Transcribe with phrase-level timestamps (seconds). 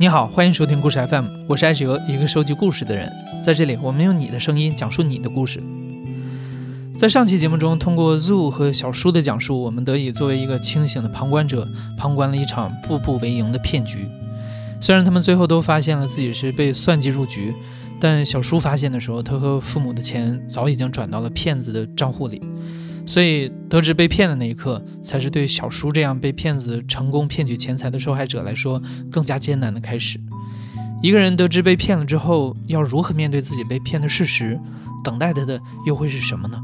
[0.00, 3.12] 你好，欢迎收听故事 FM，我是艾哲，一个收集故事的人。
[3.42, 5.62] 在这里，我们用你的声音讲述你的故事。
[6.96, 11.68] 在上期节目中，通过 Zoo 和小叔的讲述，我们得以作为一个清醒的旁观者，
[11.98, 14.08] 旁观了一场步步为营的骗局。
[14.80, 17.54] 虽然他们最后都发现了自己是被算计入局，
[18.00, 22.40] 但小叔发现的时候，他和父母的钱早已经转到了骗子的账户里。
[23.10, 30.20] 所以，得知被骗的那一刻，才是对小叔这样被骗子成功骗取钱财的受害者来说更加艰难的开始。
[31.02, 34.60] 一个人得知被骗了之后，要如何面对自己被骗的事实？
[35.02, 36.62] 等待他的又会是什么呢？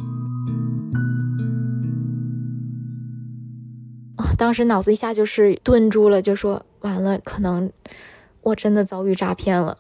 [4.38, 7.68] 当时脑子一下就是顿住了，就说完了，可能
[8.42, 9.78] 我真的遭遇诈骗了，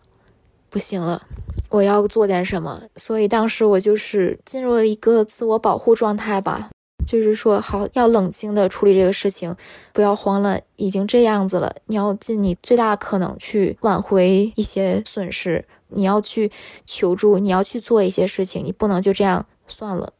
[0.68, 1.22] 不行了。
[1.68, 6.70] 我要做点什么，所以当时我就是进入了一个自我保护状态吧，
[7.06, 9.54] 就是说好要冷静的处理这个事情，
[9.92, 16.50] 不要慌了，已经这样子了，你要尽你最大可能去挽回一些损失，你要去
[16.86, 20.12] 求助，你要去做一些事情，你不能就这样算了。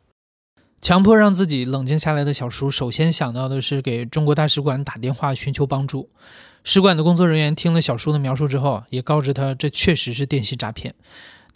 [0.83, 6.11] 强迫让自己冷静下来的小叔，首先想到的是给中国大使馆打电话寻求帮助。
[6.62, 10.94] 使馆的工作人员听了小叔的描述之后，也告知他这确实是电信诈骗。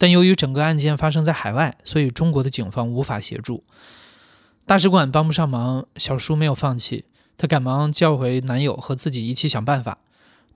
[0.01, 3.63] 但由于整个案件发生在海外，所以中国的警方无法协助，
[4.65, 5.85] 大使馆帮不上忙。
[5.95, 7.05] 小叔没有放弃，
[7.37, 9.99] 他赶忙叫回男友和自己一起想办法。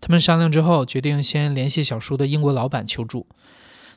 [0.01, 3.27] 他们商量之后，决定先联系小叔的英国老板求助。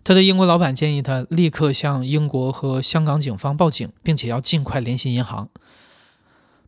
[0.04, 5.48] 他的英国老板建议他立刻向英国和香港警方报警，并且要尽快联系银行。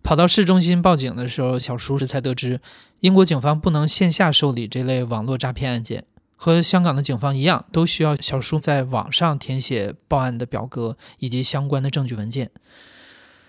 [0.03, 2.63] 跑到市中心报警的时候，小叔这才得知，
[3.01, 6.05] 英国警方不能线下受理这类网络诈骗案件。
[6.43, 12.51] 和香港的警方一样，都需要小叔在网上填写报案的表格以及相关的证据文件。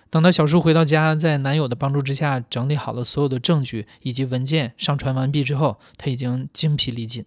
[0.10, 7.24] 等到小叔回到家，在男友的帮助之下整理好了所有的证据以及文件，上传完毕之后，他已经精疲力尽。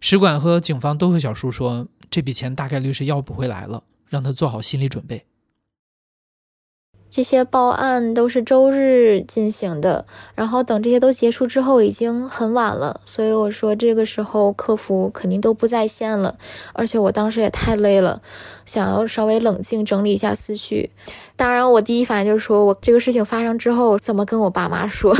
[0.00, 5.26] 使馆和警方都和小叔说，这笔钱大概率是要不回来了，让他做好心理准备。
[7.10, 10.06] 这些报案都是周日进行的，
[10.36, 16.36] 然后等这些都结束之后，已经很晚了，所以我说这个时候客服肯定都不在线了，
[16.72, 18.22] 而且我当时也太累了，
[18.64, 20.90] 想要稍微冷静整理一下思绪。
[21.34, 25.12] 当然，我第一反应就是说我这个事情发生之后怎么跟我爸妈说？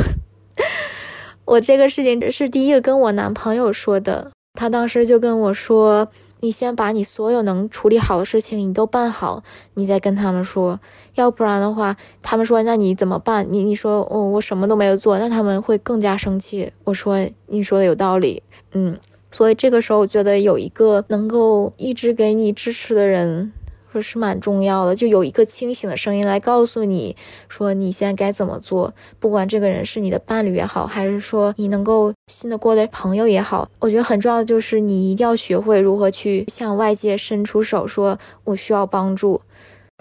[1.43, 6.07] 我这个事情是第一个跟我男朋友说的，他当时就跟我说。
[6.41, 9.43] 你先把你所有能处理好的事情你都办好，
[9.75, 10.79] 你再跟他们说，
[11.15, 13.47] 要不然的话，他们说那你怎么办？
[13.49, 16.71] 你你说我我什么都没有做，那他们会更加生气。
[16.83, 18.43] 我说你说的有道理，
[18.73, 18.97] 嗯，
[19.31, 23.53] 所以这个时候我觉得有一个能够一直给你支持的人。
[23.91, 27.15] 说是蛮重要的，就有一个清醒的声音来告诉你
[27.49, 28.93] 说你现在该怎么做。
[29.19, 39.41] 不管这个人是你的伴侣也好，还是说你能够信得过的朋友也好，我觉得很重要的就是你一定要学会如何去向外界伸出手，说我需要帮助。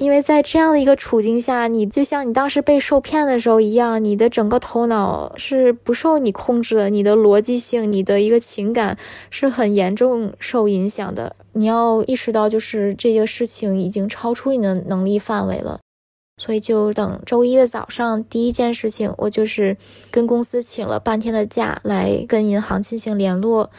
[0.01, 8.97] 因为在这样的一个处境下，你就像你当时被受骗的时候一样，你的整个头脑是不受你控制的，你的逻辑性、你的一个情感
[9.29, 11.37] 是很严重受影响的。
[11.53, 15.79] 你要意识到，就是这个事情已经超出你的能力范围了。
[16.41, 19.77] 所以就等周一的早上，第一件事情，我就是
[20.11, 23.71] 跟公司请了半天的假来跟银行进行联络。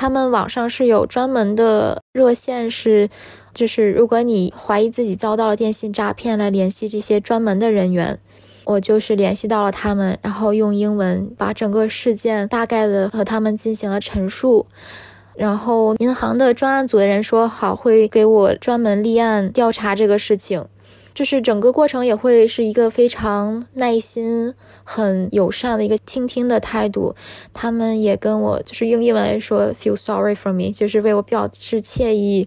[0.00, 3.08] 他们网上是有专门的热线，是
[3.52, 8.20] 就是如果你怀疑自己遭到了电信诈骗，来联系这些专门的人员。
[8.62, 14.66] 我就是联系到了他们，然后用英文把整个事件大概的和他们进行了陈述。
[15.34, 20.64] 然后银行的专案组的人说好会给我专门立案调查这个事情。
[21.18, 27.12] 就是整个过程也会是一个非常耐心、很友善的一个倾听的态度。
[27.52, 32.46] 他们也跟我就是用英文来说 “feel sorry for me”，就是为我表示歉意。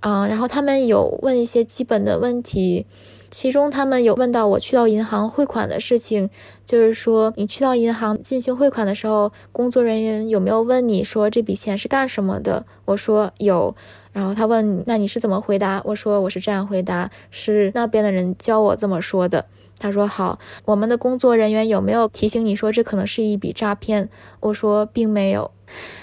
[0.00, 2.84] 嗯，然后他们有问一些基本的问题。
[3.30, 6.28] 其中，他们有问到我去到银行汇款的事情，
[6.66, 12.66] 就是说你去到银行进行汇款的时候，工作人员有没有问你说这笔钱是干什么的？
[12.84, 13.74] 我说有，
[14.12, 15.80] 然后他问那你是怎么回答？
[15.84, 19.46] 我说我是这样回答，是那边的人教我这么说的。
[19.78, 24.10] 他说好，我们的工作人员有没有提醒你说这可能是一笔诈骗？
[24.40, 25.50] 我说并没有。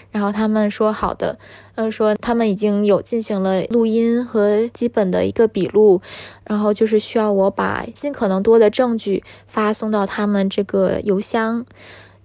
[0.09, 1.37] 然后他们说好的，
[1.75, 6.01] 呃，说他们已经有进行了录音和基本的一个笔录，
[6.45, 11.63] 然后就是需要我把尽可能多的证据发送到他们这个邮箱。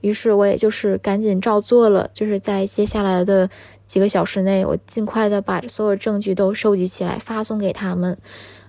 [0.01, 3.51] 于是我也就是赶紧照做了，就是在接下来的
[3.93, 8.17] 几个小时内，我尽快的把所有证据都收集起来发送给他们。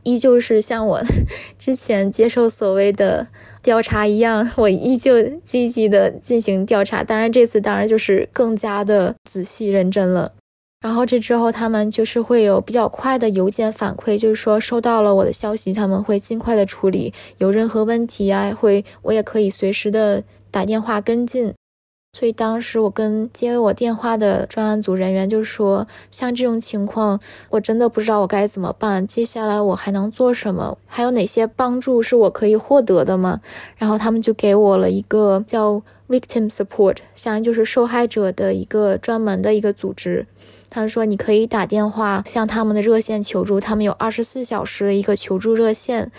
[0.04, 1.02] 依旧是像我
[1.58, 3.26] 之前接受所谓的
[3.62, 7.06] 调查一样，我依旧积极的进行调查。
[7.06, 10.34] 当然，这次当然就是更加的仔细认真了。
[10.82, 17.14] 然后这之后，他们就是会有比较快的邮件反馈，就是说收到了我的消息，他们会尽快的处理。
[17.38, 20.22] 有任何问题啊，会我也可以随时的
[20.52, 21.54] 打电话跟进。
[22.16, 27.20] 所以当时我跟接我电话的专案组人员就说，像这种情况，
[27.50, 29.06] 我真的不知道我该怎么办。
[29.08, 30.78] 接下来我还能做什么？
[30.86, 33.42] 还有哪些帮助是我可以获得的吗？
[33.78, 40.28] 然后他们就给我了一个叫 Victim Support，相当于就是受害者的一个专门的一个组织。
[40.70, 46.12] 他们说你可以打电话向他们的热线求助，他们有二十四小时的一个求助热线，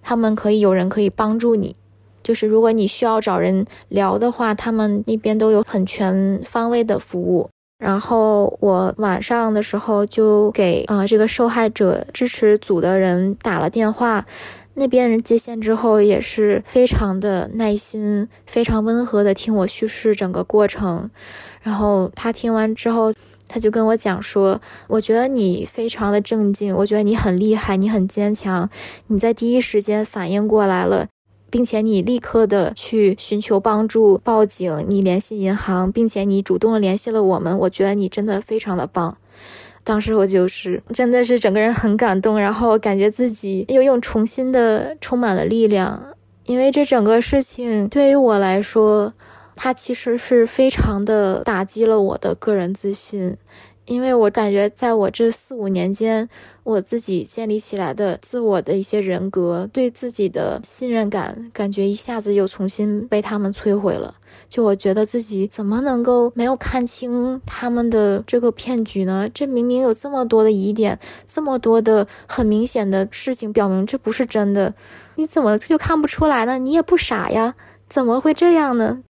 [0.00, 1.76] 他们可以有人可以帮助你。
[2.22, 7.48] 就是如果你需要找人聊的话，他们那边都有很全方位的服务。
[7.78, 14.24] 然后我晚上的时候就给啊这个受害者支持组的人打了电话，
[14.74, 21.10] 那边人接线之后也是非常的耐心，非常温和的听我叙事整个过程。
[21.60, 23.12] 然后他听完之后，
[23.48, 28.70] 他就跟我讲说：“我觉得你非常的正经，我觉得你很厉害，你很坚强，
[29.08, 31.08] 你在第一时间反应过来了。”
[31.52, 39.18] 并且你立刻的去寻求帮助，报警，你联系银行，并且你主动联系了我们，我觉得你真的非常的棒。
[39.84, 46.02] 当时我就是真的是整个人很感动，然后感觉自己又又重新的充满了力量，
[46.46, 49.12] 因为这整个事情对于我来说，
[49.54, 53.36] 它其实是非常的打击了我的个人自信。
[53.86, 56.28] 因为我感觉，在我这四五年间，
[56.62, 64.14] 我自己建立起来的自我的一些人格，对自己的信任感，感觉一下子又重新被他们摧毁了。
[64.48, 69.28] 就我觉得自己怎么能够没有看清他们的这个骗局呢？
[69.34, 74.72] 这明明有这么多的疑点，这么多的很明显的事情表明这不是真的，
[75.16, 76.56] 你怎么就看不出来呢？
[76.58, 77.54] 你也不傻呀，
[77.88, 79.02] 怎么会这样呢？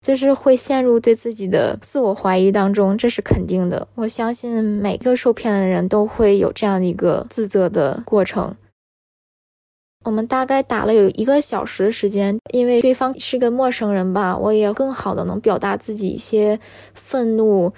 [0.00, 3.86] 就是会陷入对自己的自我怀疑当中，这是肯定的。
[3.94, 8.56] 我相信每个受骗的人都会有这样的一个自责的过程。
[10.06, 16.58] 我们大概打了有一个小时的时间，因为对方是个陌生人吧，我也更好的能表达自己一些
[16.94, 17.70] 愤怒。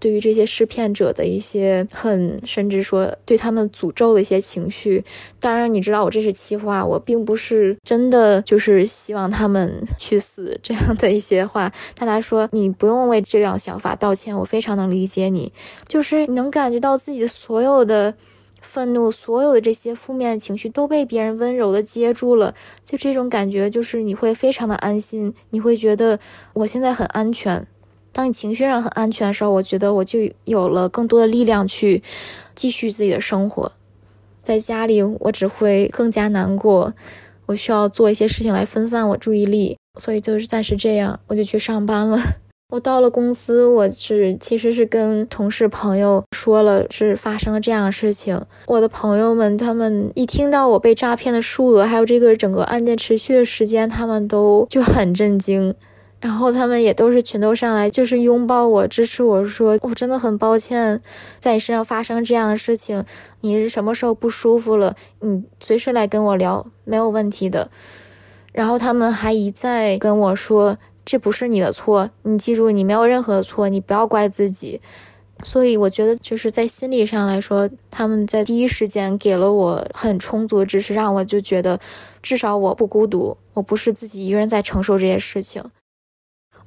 [0.00, 5.04] 对于这些施骗者的一些恨，甚至说对他们诅咒的一些情绪，
[5.40, 11.72] 当然你知道我这是气话，我并不是真的就是希望他们去死这样的一些话。
[11.96, 15.52] 但他说你不用为这样想法道歉，我非常能理解你，
[15.86, 18.14] 就是能感觉到自己的所有的
[18.60, 22.54] 愤怒，所有的这些负面情绪都被别人温柔的接住了，
[22.84, 26.18] 就这种感觉就是你会非常的安心，你会觉得
[26.52, 27.66] 我现在很安全。
[28.18, 32.02] 当你情绪上很安全的时候，我觉得我就有了更多的力量去
[32.52, 33.70] 继续自己的生活。
[34.42, 36.92] 在家里，我只会更加难过。
[37.46, 42.18] 我需要做一些事情来分散我注意力，所以就是暂时这样，我就去上班了。
[42.74, 48.44] 我到了公司，我是其实是跟同事朋友说了是发生了这样的事情。
[48.66, 55.72] 我的朋友们，他们一听到我被诈骗的数额，还有这个整个案件持续的时间，他们都就很震惊。
[56.20, 61.00] 然后他们也都是全都上来，就是拥抱我、支持我，说我真的很抱歉，
[61.38, 63.04] 在你身上发生这样的事情。
[63.42, 64.96] 你是什么时候不舒服了？
[65.20, 67.70] 你随时来跟我聊，没有问题的。
[68.52, 74.80] 然后他们还一再跟我说，这不是你的错，你记住，你没有任何错，你不要怪自己。
[75.44, 81.78] 所以我觉得就是在心理上来说，他们在第一时间给了我很充足的支持，让我就觉得
[82.20, 85.62] 至少我不孤独，我不是自己一个人在承受这些事情。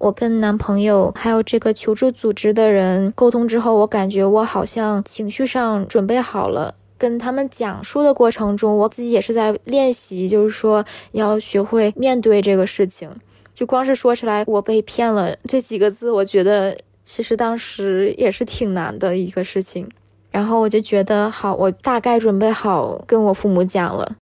[0.01, 6.74] 我跟男朋友还有这个求助组织的人沟通之后，我感觉我好像情绪上准备好了。
[6.98, 13.10] 跟他们讲述的过程中，我自己也是在练习，就是说要学会面对这个事情。
[13.53, 19.88] 就光是说出来我被骗了这几个字，我觉得其实当时也是挺难的一个事情。
[20.31, 24.15] 然后我就觉得好，我大概准备好跟我父母讲了。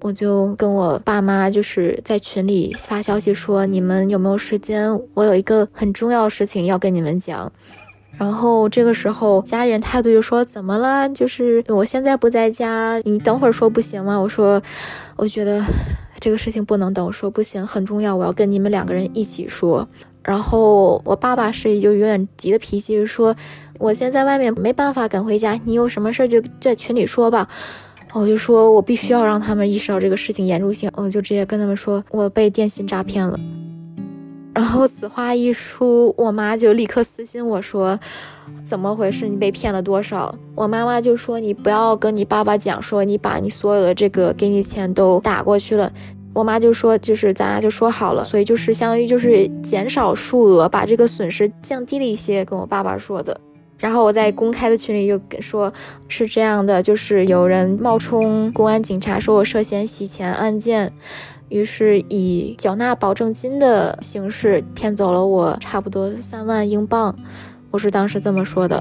[0.00, 4.98] 我就跟我爸妈就是在群里发消息说，你们有没有时间？
[5.14, 7.52] 我有一个很重要的事情要跟你们讲。
[8.18, 11.08] 然后这个时候家里人态度就说：“怎么了？
[11.10, 14.60] 就是我现在不在家，你等会儿说不行吗？”我说
[15.16, 15.62] ：“我觉得
[16.18, 19.88] 这个事情不能等。”我说：“不行，很重要，我要跟你们两个人一起说。”
[20.24, 23.34] 然后我爸爸是就有点急的脾气，说
[23.78, 27.48] ：“我现在外面没办法赶回家，你有什么事就在群里说吧。”
[28.12, 30.90] 我就说，我必须要让他们意识到这个事情严重性。
[30.94, 33.38] 我就直接跟他们说，我被电信诈骗了。
[34.52, 37.98] 然后此话一出，我妈就立刻私信我说
[38.64, 39.28] ：“怎么回事？
[39.28, 45.90] 你被骗了多少？”我妈妈就说：“你不要跟你爸爸讲，说你把你所有的这个给你钱都打过去了。”
[46.34, 53.40] 我妈就说：“就是咱俩就说好了，所以就是相当于就是减少数额，把这个损失降低了一些。”跟我爸爸说的。
[53.80, 55.72] 然后我在公开的群里又说
[56.06, 60.92] ：“是这样的，就是有人冒充公安警察，说我涉嫌洗钱案件。”
[61.48, 67.12] 于是以缴纳保证金的形式骗走了我差不多三万英镑，
[67.72, 68.80] 我是当时这么说的。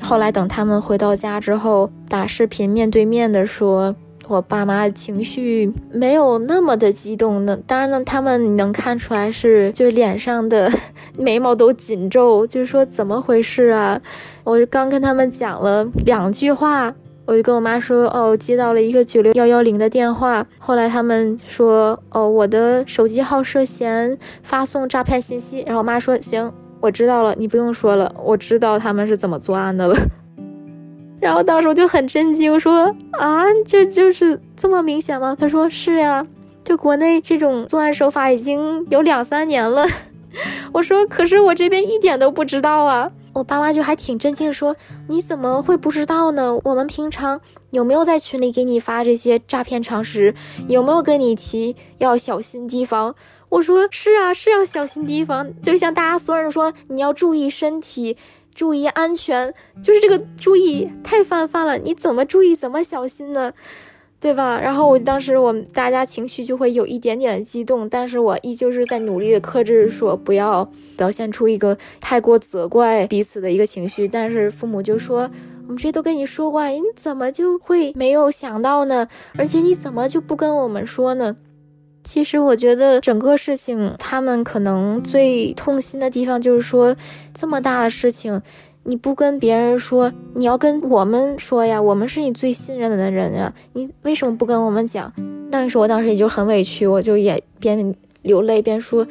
[0.00, 3.96] 后来等他们回到家之后，打视频面对面的说，
[4.28, 7.58] 我爸妈的情绪没有那么的激动呢。
[7.66, 10.70] 当然呢，他们能看出来是就脸上的
[11.18, 14.00] 眉毛都紧皱，就是说怎么回事啊？
[14.42, 16.94] 我就刚跟他们讲了两句话。
[17.26, 20.46] 我就跟我妈说，哦，接到了一个九六幺幺零的电话。
[20.58, 25.60] 后来他们说，哦，我的手机号涉嫌发送诈骗信息。
[25.66, 29.96] 然后我妈说，行，我知道了，你不用说了，我知道他们是怎么作案的了。
[31.24, 35.34] 然后当时我就很震惊，我说啊，这就是这么明显吗？
[35.40, 36.26] 他说是呀，
[36.62, 39.86] 就国内这种作案手法已经有两三年了。
[40.70, 43.10] 我说，可是我这边一点都不知道啊。
[43.32, 44.76] 我爸妈就还挺震惊，说
[45.08, 46.60] 你怎么会不知道呢？
[46.62, 47.40] 我们平常
[47.70, 50.34] 有没有在群里给你发这些诈骗常识？
[50.68, 53.14] 有没有跟你提要小心提防？
[53.48, 55.50] 我说是啊，是要小心提防。
[55.62, 58.18] 就像大家所有人说，你要注意身体，
[58.54, 61.76] 注意安全，就是这个注意太泛泛了。
[61.78, 63.52] 你怎么注意，怎么小心呢？
[64.20, 64.58] 对吧？
[64.58, 74.08] 然后我当时我们大家情绪就会有一点点的激动，但是我依旧是在努力的克制，说不要表现出一个太过责怪彼此的一个情绪。
[74.08, 75.30] 但是父母就说
[75.68, 79.06] ：“我们这都跟你说过，你怎么就会没有想到呢？
[79.36, 81.36] 而且你怎么就不跟我们说呢？”
[82.04, 86.94] 其实我觉得整个事情，他们可能最痛心的地方就是说，
[87.32, 88.40] 这么大的事情。
[88.86, 95.10] 你不跟别人说，你要跟我们说呀，我们是你最信任的人呀，你为什么不跟我们讲？
[95.50, 97.94] 但是我当时也就很委屈，我就也边
[98.24, 99.06] 流泪边说，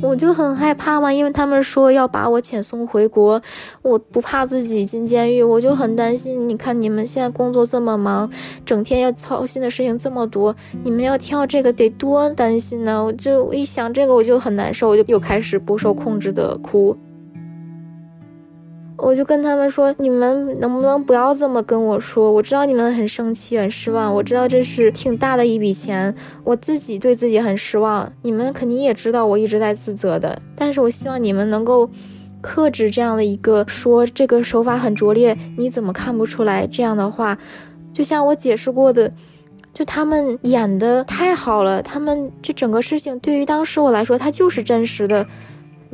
[0.00, 3.42] 我就很害怕嘛，因为他们说要把我遣送回国，
[3.82, 6.48] 我不怕自己进监狱，我就很担心。
[6.48, 8.30] 你看你们现在工作这么忙，
[8.64, 13.04] 整天要操心的事情这么多，你们要跳这个得多担心呢？
[13.04, 16.96] 我就一想这个我就很难受，我就又开始不受控制的哭。
[18.98, 22.32] 我就跟他们说：“你们能不能不要这么跟我说？
[22.32, 24.12] 我知道你们很生气、很失望。
[24.12, 26.12] 我知道这是挺大的一笔钱，
[26.42, 28.12] 我自己对自己很失望。
[28.22, 30.42] 你们肯定也知道我一直在自责的。
[30.56, 31.88] 但是我希望你们能够
[32.40, 36.66] 克制这样的一个说这个手法很拙劣，你怎么看不出来？
[36.66, 37.38] 这样的话，
[37.92, 39.12] 就像我解释过的，
[39.72, 41.80] 就他们演的太好了。
[41.80, 45.24] 他们这整个事情对于当时我来说，它就是真实的。”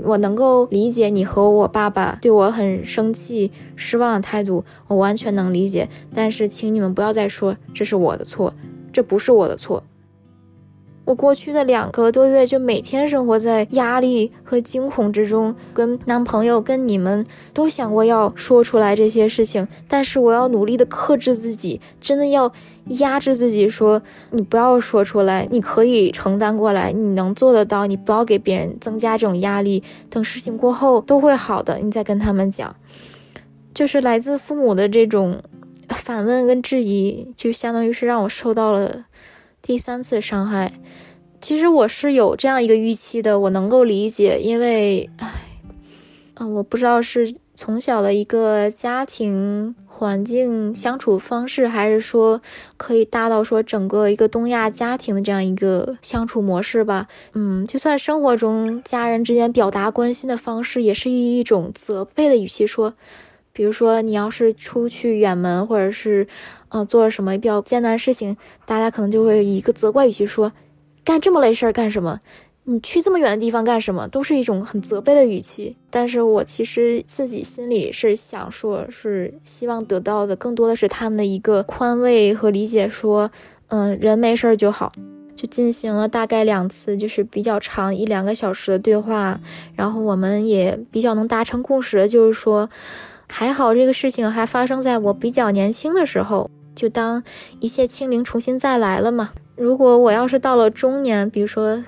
[0.03, 5.89] 我能够理解你和我爸爸对我很生气、失望的态度，我完全能理解。
[6.15, 8.53] 但是，请你们不要再说这是我的错，
[8.93, 9.83] 这不是我的错。
[11.05, 22.51] 我过去的两个多月就每天生活在压力和惊恐之中，跟男朋友、跟你们都想过要说出来这些事情，但是我要努力的克制自己，真的要
[22.89, 29.83] 压制自己，说你不要说出来，你可以承担过来，你能做得到，你不要给别人增加这种压力。
[30.11, 32.77] 等事情过后都会好的，你再跟他们讲。
[33.73, 35.43] 就是来自父母的这种
[35.89, 39.07] 反问跟质疑，就相当于是让我受到了。
[39.61, 40.73] 第三次伤害，
[41.41, 45.33] 其实我是有这样一个预期的，我能够理解，因为，唉，
[46.35, 52.43] 啊，我不知道是从小的一个家庭环境相处方式，还是说
[52.77, 57.07] 可以大到说整个一个东亚家庭的这样一个相处模式吧。
[57.33, 62.95] 嗯，就算生活中家人之间表达关心的方式，也是以一种责备的语气说。
[63.53, 66.27] 比如说，你要是出去远门，或者是，
[66.71, 70.51] 呃，做了什么比较艰难的事情，大家可能就会以一个责怪语气说
[71.05, 72.19] ：“干这么累事儿干什么？
[72.65, 75.77] 你去这么远的地方干什么？”都是一种很责备的语气。
[75.91, 83.31] 但是我其实自己心里是想说，是希望得到的更多的是他们的一个宽慰和理解，说
[83.69, 84.93] ：“嗯，人没事儿就好。”
[85.37, 89.41] 就进行了大概两次，就是比较长一两个小时的对话，
[89.75, 92.69] 然后我们也比较能达成共识，就是说。
[93.27, 97.25] 还好，这个事情还发生在我比较年轻的时候，就当
[97.59, 99.31] 一切清零，重新再来了嘛。
[99.57, 101.83] 如果我要是到了中年，比如说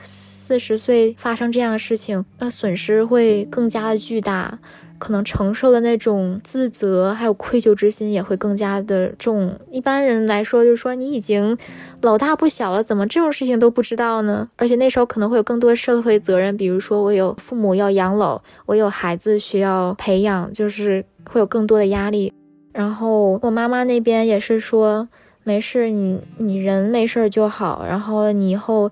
[0.47, 4.61] 四十岁发生这样的事情，那损失会更加的巨大。
[4.99, 9.59] 可能承受的那种自责还有愧疚之心也会更加的重。
[9.71, 11.59] 一般人来说，就是说你已经
[12.01, 14.49] 老大不小了，怎么这种事情都不知道呢？
[14.55, 22.33] 而且那时候可能会有更多社会责任，比如说我有父母要养老，我有孩子需要培养，就是会有更多的压力。
[22.73, 25.07] 然后我妈妈那边也是说，
[25.45, 27.85] 没事，你你人没事就好。
[27.87, 28.91] 然后你以后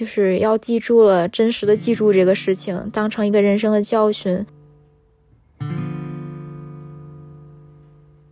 [0.00, 4.46] 就是要记住了，真实的记住这个事情，当成一个人生的教训。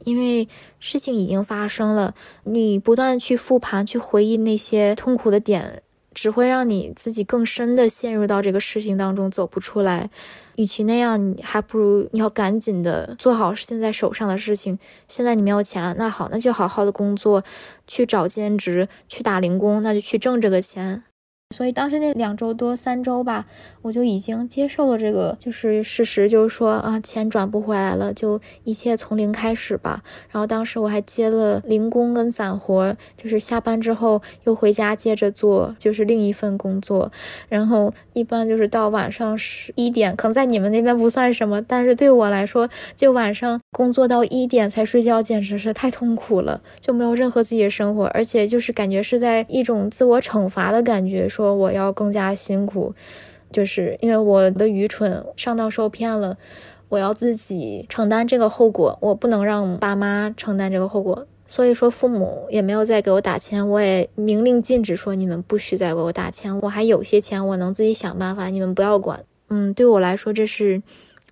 [0.04, 0.48] 因为
[0.80, 5.82] 事情已经发生了，你不断去复盘、去回忆那些痛苦的点，
[6.14, 10.08] 只会让你自己更深的陷入到这个事情当中，走不出来。
[10.56, 14.78] 与其那样，你还不如你要赶紧的做好现在手上的事情。
[15.06, 17.44] 现在你没有钱了，那好，那就好好的工作，
[17.86, 21.04] 去找兼职，去打零工，那就去挣这个钱。
[21.56, 23.46] 所以当时那两周多三周吧，
[23.80, 30.02] 我就已经接受了这个就是事实，就是说啊，钱转不回来了，就一切从零开始吧。
[30.30, 37.10] 然后当时我还接了零工跟散活，就是下班之后又回家接着做，就是另一份工作。
[37.48, 51.26] 然后一般就是到晚上十一点，可能在你们那边不算什么，但是对我来说，就晚上工作到一点才睡觉，简直是太痛苦了，就没有任何自己的生活，而且就是感觉是在一种自我惩罚的感觉。
[51.38, 52.92] 说我要更加辛苦，
[53.52, 56.36] 就是因为我的愚蠢上当受骗了，
[56.88, 61.28] 我要自己承担这个后果，我不能让爸妈承担这个后果。
[61.46, 69.24] 所以说父母也没有再给我打钱，我也明令禁止说你们不许再给我打钱，我还有些钱我能自己想办法，你们不要管。
[69.48, 70.82] 嗯，对我来说这是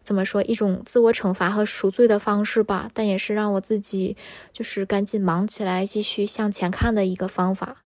[0.05, 4.17] 怎么说一种自我惩罚和赎罪的方式吧，但也是让我自己
[4.53, 7.79] 就是赶紧忙起来，继续向前看的一个方法。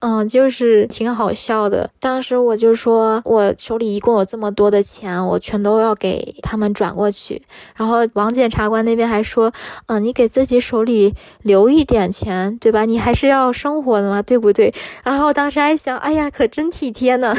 [0.00, 1.90] 嗯，就是挺好笑的。
[2.00, 7.42] 当时我就说，我手里一共有这么多的钱，我全都要给他们转过去。
[7.76, 9.52] 然后王检察官那边还说，
[9.86, 12.86] 嗯，你给自己手里留一点钱，对吧？
[12.86, 14.72] 你还是要生活的嘛，对不对？
[15.04, 17.34] 然后当时还想，哎呀，可真体贴呢。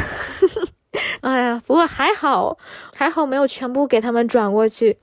[1.22, 2.58] 哎呀，不过还好，
[2.96, 4.98] 还好没有全部给他们转过去。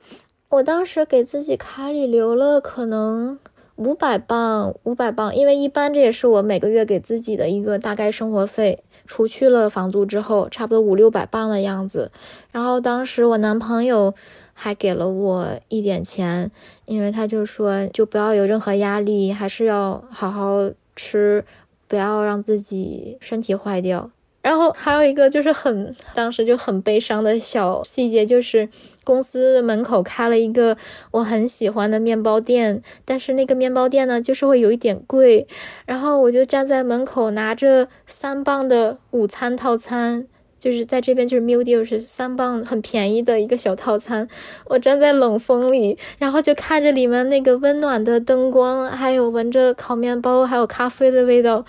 [0.51, 3.39] 我当时给自己卡里留了可能。
[3.79, 12.11] 五百磅，五百磅，因为一般这也是我每个月给自己的一个大概生活费，除去了房租之后，差不多五六百磅的样子。
[12.51, 14.13] 然后当时我男朋友
[14.53, 16.51] 还给了我一点钱，
[16.87, 21.45] 因为他就说就不要有任何压力，还是要好好吃，
[21.87, 24.11] 不要让自己身体坏掉。
[24.49, 28.67] 然后还有一个就是很当时就很悲伤的小细节，就是
[29.05, 30.75] 公司门口开了一个
[31.11, 35.47] 我很喜欢的面包店，但是那个面包店呢，就是会有一点贵。
[35.85, 40.27] 然后我就站在门口拿着三磅的午餐套餐，
[40.59, 44.27] 就是在这边就是 meal deal 是三磅很便宜的一个小套餐。
[44.65, 51.67] 我站在冷风里，然后就看着里面那个温暖的灯光，还有闻着烤面包还有咖啡的味道。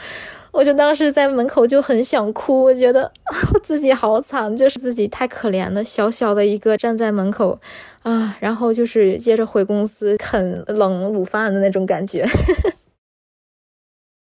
[0.51, 3.11] 我就当时在门口就很想哭，我觉得
[3.53, 7.59] 我自己好惨，就是自己太可怜了，小小的一个站在门口，
[8.01, 12.25] 啊，然后就是接着回公司啃冷午饭的那种感觉。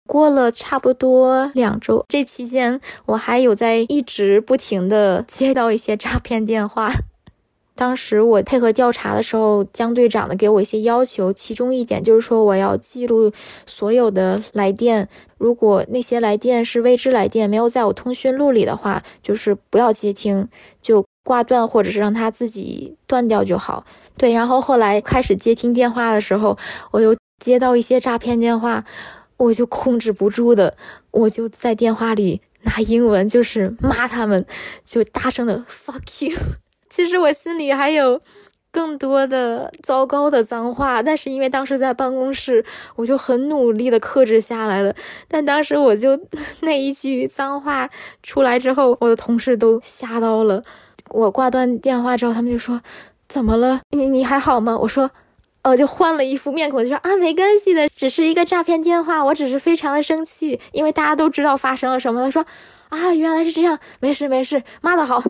[0.09, 6.91] 过了差不多两周，这期间我还有在一直不停的接到一些诈骗电话。
[7.77, 13.31] 当时我配合调查的时候，江队长呢给我一些要求，其中一点就是说我要记录
[13.67, 20.49] 所有的来电，如果那些来电是未知来电，没有在我通讯录里的话，就是不要接听，
[20.81, 23.85] 就挂断或者是让他自己断掉就好。
[24.17, 26.57] 对，然后后来开始接听电话的时候，
[26.91, 28.83] 我又接到一些诈骗电话，
[29.37, 30.75] 我就控制不住的，
[31.11, 34.47] 我就在电话里拿英文就是骂他们，
[34.83, 36.35] 就大声的 fuck you。
[36.97, 38.19] 其实我心里还有
[38.73, 44.95] 更多的糟糕的脏话，但是因为当时在办公室，我就很努力的克制下来了。
[45.29, 46.19] 但当时我就
[46.63, 47.87] 那一句脏话
[48.23, 50.63] 出来之后，我的同事都吓到了。
[51.11, 52.81] 我挂断电话之后，他们就说
[53.29, 53.81] ：“怎么了？
[53.91, 55.11] 你你还好吗？”我说
[55.61, 62.47] ：“呃，就换了一副面孔，就说啊，没关系的，只是一个诈骗电话，我只是非常的生气，因为大家都知道发生了什么。”他说
[62.89, 65.23] ：“啊，原来是这样，没事没事，骂的好。”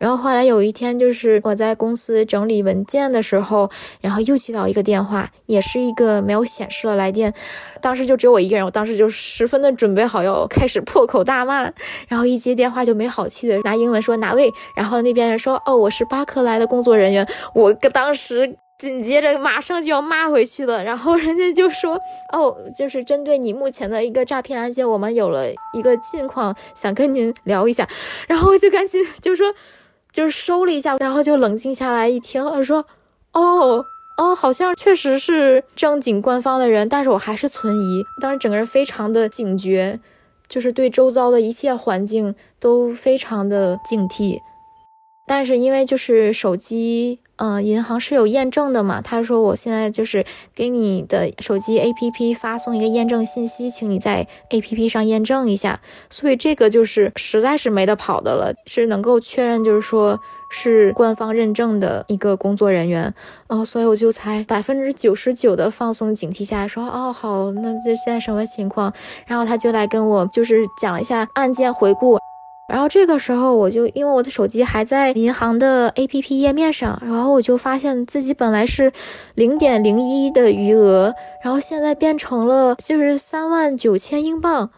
[0.00, 7.34] 然后后来有一天，就是我在公司整理文件的时候，然后又接到一个电话，也是一个没有显示的来电。
[7.82, 11.70] 当时就只有我一个人，我当时就十分的准备好要开始破口大骂。
[12.08, 17.28] 然后一接电话就没好气的拿英文说哪位，然后那边人说哦我是巴克莱的工作人员。
[17.54, 22.00] 我当时紧接着马上就要骂回去了，然后人家就说
[22.32, 27.86] ：“哦，就是针对你目前的一个诈骗案件，我们有了一个近况，想跟您聊一下。”
[28.26, 29.54] 然后我就赶紧就说，
[30.12, 32.84] 就是收了一下，然后就冷静下来一听，我说
[33.32, 33.84] ：“哦
[34.16, 38.04] 哦，好像确实是正经官方的人，但是我还是存疑。
[38.20, 39.98] 当时整个人非常的警觉，
[40.48, 44.38] 就是对周遭的一切环境都非常的警惕。
[45.26, 49.00] 但是因为就是手机。”嗯，银行是有验证的嘛？
[49.00, 50.22] 他说我现在就是
[50.54, 55.80] 给你的手机 APP 发送一个验证信息，请你在 APP 上验证一下。
[56.10, 63.14] 所以这个就是实在是没得跑的了，是能够确认就是说是官方认证的一个工作人员。
[63.46, 68.92] 哦，所以我就才百分之九十九的放松警惕下来说，哦好，那这现在什么情况？
[69.26, 72.18] 然后他就来跟我就是讲了一下案件回顾。
[72.70, 78.92] 然后这个时候，我就因为我的手机还在银行的 A P P 页面上，然后我就发现自己本来是
[79.34, 84.70] 零点零一的余额，然后现在变成了就是三万九千英镑。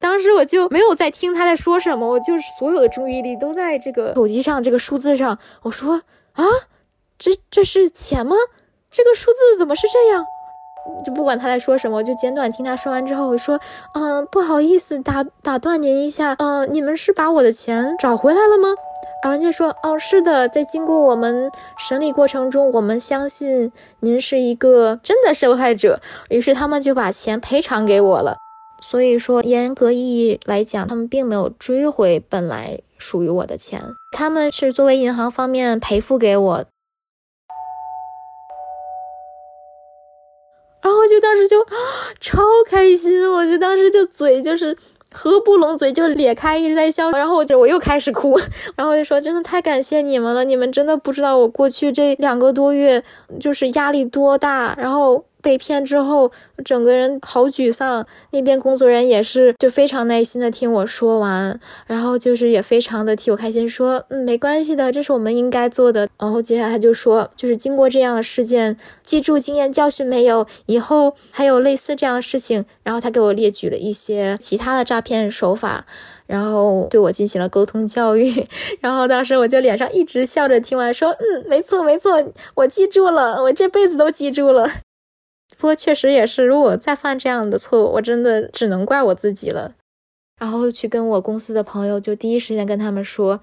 [0.00, 5.38] 当时我就没有在听他在说什么，我就是所有的注意力都在这个手机上这个数字上。
[5.62, 6.44] 我说啊，
[7.18, 8.34] 这这是钱吗？
[8.90, 10.24] 这个数字怎么是这样？
[11.04, 13.58] 就不管他在说什么，我就简短听他说完之后，我说，
[13.94, 18.68] 嗯，不好意思，打打断您一下，嗯，你们是把我的钱找回来了吗？
[19.22, 28.36] 然后人家说，哦，是的，在经过我们审理过程中，我们相信您是一个真的受害者，于是他们就把钱赔偿给我了。
[28.82, 33.82] 所以说，严格意义来讲，他们并没有追回本来属于我的钱，
[34.16, 36.64] 他们是作为银行方面赔付给我。
[41.10, 41.62] 就当时就
[42.20, 44.76] 超开心，我就当时就嘴就是
[45.12, 48.38] 合不拢嘴就咧开一直在笑，然后我就我又开始哭，
[48.76, 53.02] 然后就说真的太感谢你们了，你们真的不知道我过去这两个多月
[53.40, 55.24] 就是压力多大，然后。
[55.42, 56.30] 被骗之后，
[56.64, 58.06] 整个人好沮丧。
[58.32, 66.08] 那边工作人员也是，就非常耐心的听我说完，然后就是也非常的替我开心，说嗯没关系的，这是我们应该做的。
[66.18, 70.46] 然后接下来他就说，就是经过这样的事件，记住经验教训没有？
[70.66, 72.64] 以后还有类似这样的事情。
[72.82, 75.84] 然后他给我列举了一些其他的诈骗手法，
[76.26, 78.46] 然后对我进行了沟通教育。
[78.80, 82.12] 然后当时我就脸上一直笑着听完，说嗯没错没错，
[82.54, 84.68] 我记住了，我这辈子都记住了。
[85.60, 89.74] 不过确实也是，如果再犯这样的错误，我真的只能怪我自己了。
[90.40, 93.38] 然后去跟我公司的朋友，就第一时间跟他们说，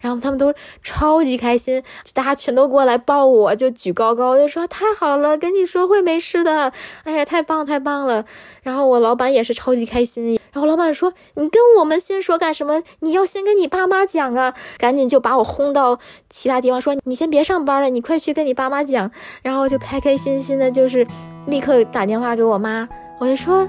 [0.00, 1.82] 然后他们都超级开心，
[2.14, 6.72] 大家全都过来抱我，就举高高，就说太好了，跟你说会没事的，
[7.04, 8.24] 哎呀，太棒太棒了。
[8.62, 12.82] 然后我老板也是超级开心，然后老板说你跟我们先说干什么？
[13.00, 15.98] 你要先跟你爸妈讲啊，赶紧就把我轰到
[16.30, 19.10] 其他地方，说你先别上班了，你快去跟你爸妈讲。
[19.42, 21.06] 然后就开开心心的，就是
[21.46, 23.68] 立刻打电话给我妈，我就说。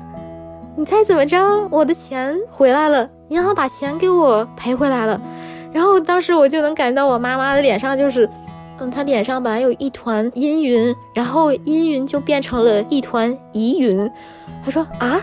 [0.79, 1.37] 你猜怎么着？
[1.69, 5.19] 我的钱回来了，银行把钱给我赔回来了。
[5.73, 8.29] 然后当时我就能感觉到我妈妈的脸上就是，
[8.79, 14.09] 嗯，她脸上本来有一团阴云，然后阴云就变成了一团疑云。
[14.63, 15.19] 她说啊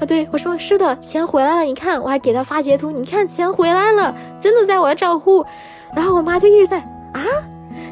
[0.00, 1.62] 啊，对我说是的，钱回来了。
[1.62, 5.44] 你看，我还给她发截图，你看钱回来了，真的在我的账户。
[5.96, 6.78] 然后我妈就一直在
[7.12, 7.20] 啊。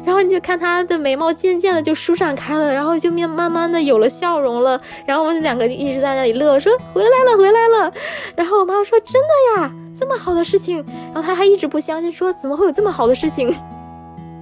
[0.05, 4.79] 然后你就看他的眉毛渐渐的就舒展开了，然后就面慢慢的有了笑容了。
[5.05, 7.91] 然后我们两个就一直在那里乐，说回来了，回来了。
[8.35, 10.77] 然后我妈妈说真的呀，这么好的事情。
[11.11, 13.51] 然后他还一直不相信，说怎么会有这么好的事情？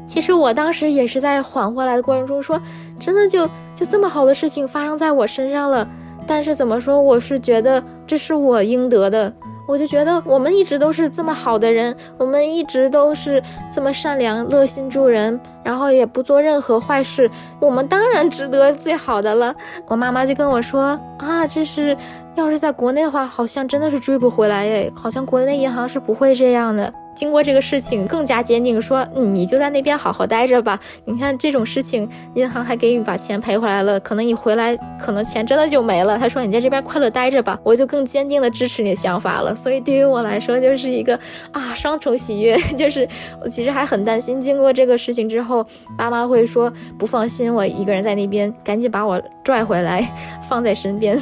[0.05, 2.61] 其实我当时也是在缓过来的过程中说，
[2.99, 5.87] 真的就就这么好的事情发生在我身上了。
[6.27, 9.33] 但是怎么说，我是觉得这是我应得的。
[9.65, 19.55] 我就觉得我们一直都是这么好的人，我们一直都是这么善良、乐心助人，然后也不做任何坏事，我们当然值得最好的了。
[19.87, 21.95] 我妈妈就跟我说啊，这是
[22.35, 26.93] 要是在国内的话，好像真的是追不回来耶，好像国内银行是不会这样的。
[27.15, 30.79] 经过这个事情，更加坚定说，你就在那边好好待着吧。
[31.05, 36.17] 你看这种事情，银行还给你把钱赔回来了，可能你回来，可能钱真的就没了。
[36.17, 39.55] 他说你在这边快乐待着吧，我就更坚定的支持你的想法了。
[39.55, 41.17] 所以对于我来说，就是一个
[41.51, 42.57] 啊双重喜悦。
[42.77, 43.07] 就是
[43.41, 45.65] 我其实还很担心，经过这个事情之后，
[45.97, 50.09] 爸妈会说不放心我一个人在那边，赶紧把我拽回来，
[50.49, 51.21] 放在身边。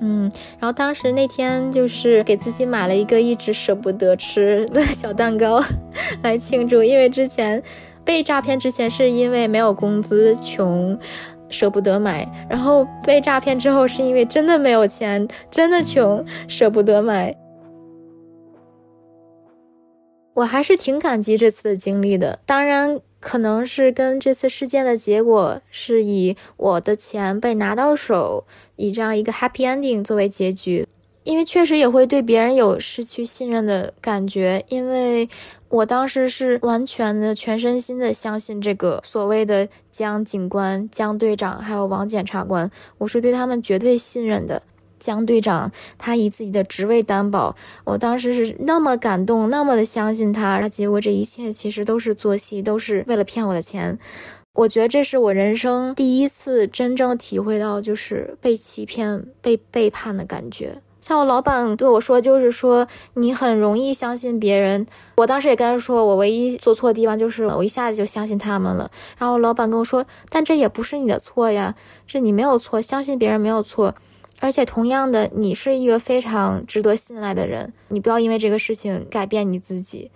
[0.00, 5.62] 嗯，然后当时那天就是给自己买了一个一直舍不得吃的小蛋糕
[6.22, 7.62] 来庆祝，因为之前
[8.04, 10.96] 被诈骗之前是因为没有工资穷，
[11.48, 17.34] 舍不得买，然后被诈骗之后是因为真的没有钱，真的穷，舍不得买。
[20.34, 28.44] 我还是挺感激这次的经历的，当然可能是跟这次事件的结果是以我的钱被拿到手，
[28.76, 30.86] 以这样一个 happy ending 作为结局。
[31.24, 35.28] 因为确实也会对别人有失去信任的感觉，因为
[35.68, 44.62] 我当时是完全的、全身心的相信这个所谓的江警官、江队长还有王检察官，我是对他们绝对信任的。
[44.98, 53.98] 江队长他以自己的职位担保，我当时是那么感动，那么的相信他，他结果这一切其实都是做戏，都是为了骗我的钱。
[54.54, 60.82] 我觉得这是我人生第一次真正体会到，就是被欺骗、被背叛的感觉。
[61.00, 64.84] 像我老板对我说，就是说你很容易相信别人。
[65.14, 68.90] 我当时也跟他说，我唯一做错的地方就是我一下子就相信他们了。
[69.16, 71.74] 然后老板跟我说，但这也不是你的错呀，
[72.06, 73.94] 是你没有错，相信别人没有错。
[74.40, 80.10] 而且同样的，你是一个非常值得信赖的人，你不要因为这个事情改变你自己。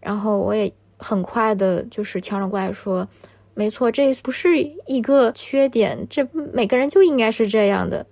[0.00, 3.06] 然后我也很快的就是调整过来说，
[3.54, 8.06] 没错，这不是一个缺点，这每个人就应该是这样的。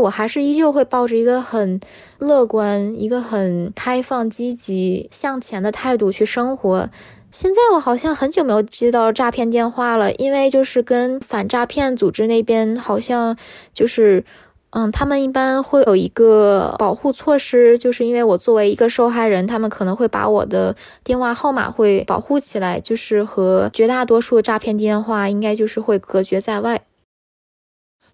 [0.00, 1.78] 我还是依旧会抱着一个很
[2.18, 6.88] 乐观、一个很开放、积极向前的态度去生活。
[7.30, 13.36] 现在我好像很久没有接到诈骗电话了，因为就是跟反诈骗组织那边好像
[13.74, 14.24] 就是，
[14.70, 26.82] 嗯，他们一般会有一个保护措施，就是因为我作为一个受害人，他们可能会把我的电话号码会保护起来，就是和绝大多数诈骗电话应该就是会隔绝在外。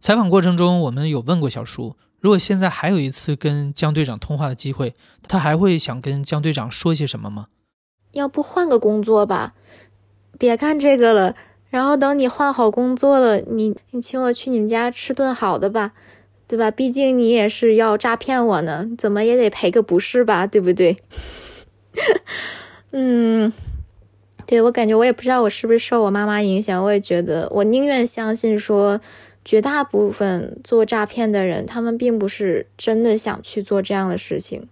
[0.01, 4.95] 采访过程中，我们有问过小叔，如果现在还有一次跟江队长通话的机会，
[5.29, 7.49] 他还会想跟江队长说些什么吗？
[8.13, 9.53] 要不换个工作吧，
[10.39, 11.35] 别干这个了。
[11.69, 15.93] 然后等你换好工作了，你你请我去你们家吃顿好的吧，
[16.47, 16.71] 对吧？
[16.71, 20.97] 毕竟你也是要诈骗我呢，怎么也得赔个不是吧，对不对？
[22.93, 23.53] 嗯，
[24.47, 29.01] 对我感觉我也不知道我是不是受我妈妈影响，我也觉得我宁愿相信说。
[29.49, 34.67] 绝大部分做诈骗的人，他们并不是真的想去做这样的事情。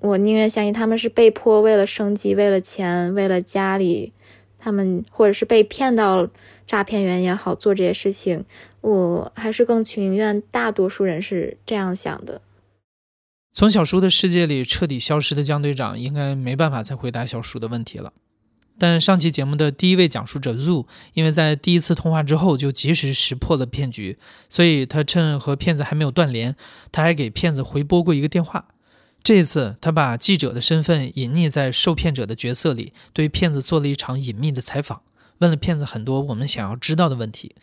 [0.00, 4.14] 我宁愿相信他们是被迫为了生计、为了钱、为了家里，
[4.58, 6.30] 他们或者是被骗到
[6.66, 8.44] 诈骗员也好做这些事情。
[8.80, 12.40] 我还是更情愿大多数人是这样想的。
[13.52, 18.12] 从小叔的世界里彻底消失的江队长，应该没办法再回答小叔的问题了。
[18.78, 24.18] 但上期节目的第一位讲述者 Zoo，因为在第一次通话之后就及时识破了骗局，
[24.50, 26.54] 所以他趁和骗子还没有断联，
[26.92, 28.68] 他还给骗子回拨过一个电话。
[29.22, 35.00] 这次他把记者的身份隐匿在受骗者的角色里，对骗子做了一场隐秘的采访，
[35.38, 37.54] 问了骗子很多我们想要知道的问题。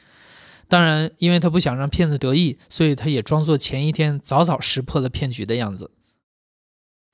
[0.67, 5.91] 当然，因为他不想让骗子得意，所以他也装作前一天早早识破了骗局的样子。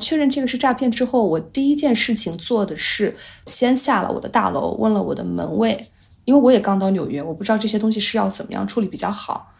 [0.01, 5.85] 确认这个是诈骗之后，我第一件事情做的是先下了我的大楼，问了我的门卫，
[6.23, 9.53] 因为我也刚到纽约，我不知道这些东西是要怎么样处理比较好。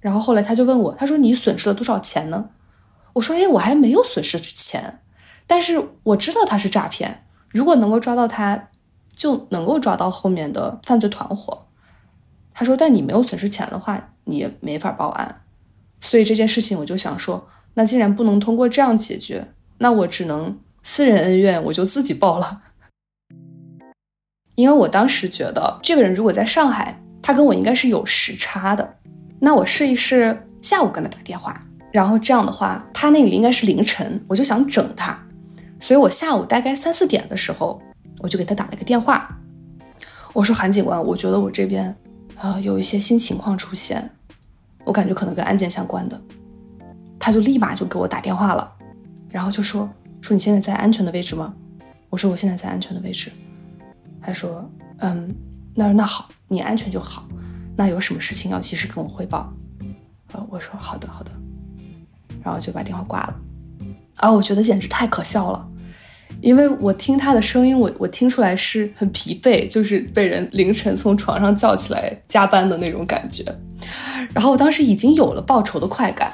[0.00, 2.50] 然后后来他就问我，他说你损失了多少钱呢？
[3.12, 5.00] 我说，哎，我还没有损失钱，
[5.46, 8.70] 但是我知道他是诈骗，如果能够抓到他，
[9.18, 11.66] 就能够抓到后面的犯罪团伙。
[12.54, 15.42] 他说，但你没有损失钱的话，你也没法报案。
[16.00, 19.48] 所以这件事情我就想说，那既然不能通过这样解决。
[19.80, 22.62] 那我只能私人恩怨，我就自己报了。
[24.56, 28.96] 因为我当时觉得，这个人如果在上海，他跟我应该是有时差的。
[29.40, 31.60] 那我试一试下午跟他打电话，
[31.92, 35.16] 然后这样的话，他那里应该是凌晨，我就想整他。
[35.78, 37.80] 所以我下午大概三四点的时候，
[38.20, 39.28] 我就给他打了个电话。
[40.32, 41.94] 我说：“韩警官，我觉得我这边
[42.36, 44.10] 啊有一些新情况出现，
[44.84, 46.20] 我感觉可能跟案件相关的。”
[47.18, 48.72] 他就立马就给我打电话了。
[49.28, 49.88] 然后就说
[50.20, 51.54] 说你现在在安全的位置吗？
[52.08, 53.30] 我说我现在在安全的位置。
[54.20, 55.34] 他说嗯，
[55.74, 57.26] 那那好，你安全就好。
[57.76, 59.52] 那有什么事情要及时跟我汇报。
[60.32, 61.30] 呃，我说好的好的。
[62.42, 63.40] 然后就把电话挂了。
[64.16, 65.67] 啊，我觉得简直太可笑了，
[66.40, 73.44] 因为我听他的声音，我我听出来是很疲惫，就是被人凌晨从床上叫起来加班的那种感觉。
[74.32, 76.32] 然后我当时已经有了报仇的快感，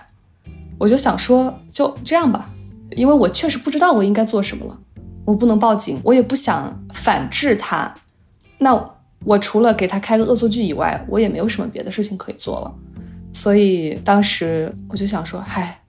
[0.79, 2.51] 我就想说就这样吧。
[2.97, 4.79] 因为我确实不知道我应该做什么了，
[5.25, 7.93] 我不能报警，我也不想反制他，
[8.59, 8.79] 那
[9.25, 12.73] 我除了给他开个恶作剧以外，我也没有什么别的事情可以做了，
[13.33, 15.81] 所以当时我就想说，嗨，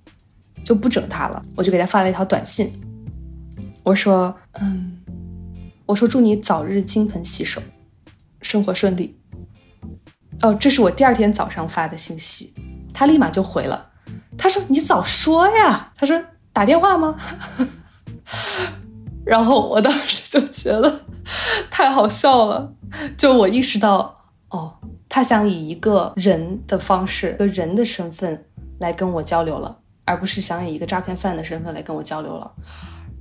[0.63, 2.71] 就不整他了，我就给他发了一条短信，
[3.85, 5.01] 我说，嗯，
[5.85, 7.61] 我说祝你早日金盆洗手，
[8.41, 9.17] 生活顺利。
[10.41, 12.53] 哦，这是我第二天早上发的信息，
[12.93, 13.91] 他立马就回了，
[14.37, 16.21] 他说你早说呀，他说。
[16.55, 17.13] 打电话吗？
[19.25, 21.01] 然后我当时就觉得
[21.69, 22.73] 太好笑了，
[23.17, 24.15] 就我意识到，
[24.47, 24.73] 哦，
[25.09, 28.45] 他想以一个人的方式，一个人的身份
[28.79, 32.49] 来跟我交流了，而不是想以一个诈骗犯的身份来跟我交流了。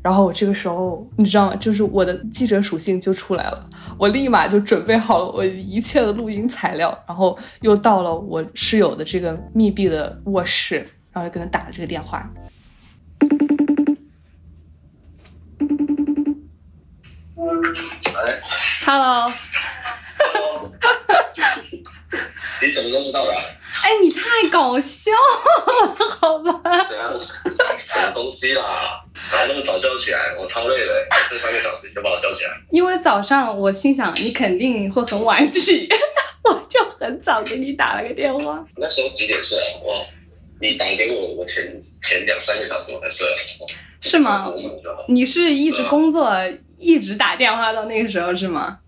[0.05, 1.57] 然后我这个时候，你知道吗？
[1.57, 12.31] 就是我的记者属性就出来了，我立马就准备好了我一切的录音材料，然后又到了我室友的这个密闭的卧室，然后就给他打了这个电话。
[17.39, 18.43] 哎
[18.85, 20.71] Hello，，Hello，
[22.65, 23.45] 你怎么时候知道的啊？
[23.85, 26.61] 哎，你太搞笑了，好吧？
[26.89, 27.19] 怎样？
[27.21, 29.03] 什么东西啦？
[29.15, 32.51] 还那么早叫起来，我超累的，睡三个小时你就把我叫起来。
[32.71, 35.89] 因为早上我心想你肯定会很晚起，
[36.45, 38.65] 我就很早给你打了个电话。
[38.77, 39.81] 那时候几点睡啊？
[39.83, 40.07] 我，
[40.61, 41.65] 你打给我，我前
[42.03, 43.27] 前两三个小时我才睡。
[44.01, 44.53] 是吗
[45.09, 46.31] 你是一直工作，
[46.79, 48.79] 一直打电话到那个时候是吗？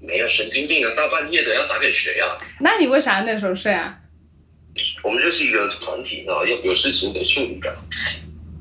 [0.00, 0.92] 没有神经病啊！
[0.96, 2.38] 大半夜的要打给谁啊？
[2.58, 3.98] 那你为啥那时候睡啊？
[5.02, 7.74] 我们就是一个团体啊，要有事情得处理的。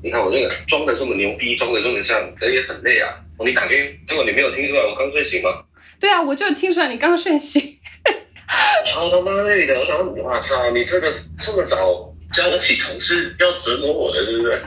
[0.03, 3.15] 你看我这个装的这么牛逼，装的这么像，人也很累啊。
[3.37, 5.63] 哦，你打给结果你没有听出来我刚睡醒吗？
[5.99, 7.61] 对啊，我就听出来你刚睡醒。
[8.87, 9.79] 超他妈累的！
[9.79, 14.59] 我想你，哇操，你这个这么早叫我起床是要折磨我的，是 不是？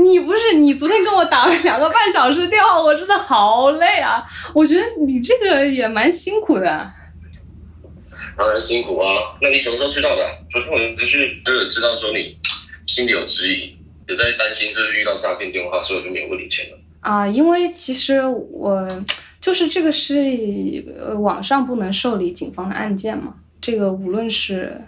[0.00, 4.22] 你不是你昨天跟我打了两个半小时电话，我真的好累啊！
[4.54, 6.92] 我觉得你这个也蛮辛苦的。
[8.36, 9.36] 当然辛苦啊。
[9.40, 10.22] 那你什么时候知道的？
[10.52, 12.36] 昨天我就是就是知道说你
[12.86, 13.74] 心里有质疑，
[14.06, 16.78] 有在担心，就是遇到诈骗电话，所以我就没有问你钱了。
[17.00, 18.86] 啊，因为其实我
[19.40, 24.80] 就是这个是呃网上不能受理警方的案件嘛，这个无论是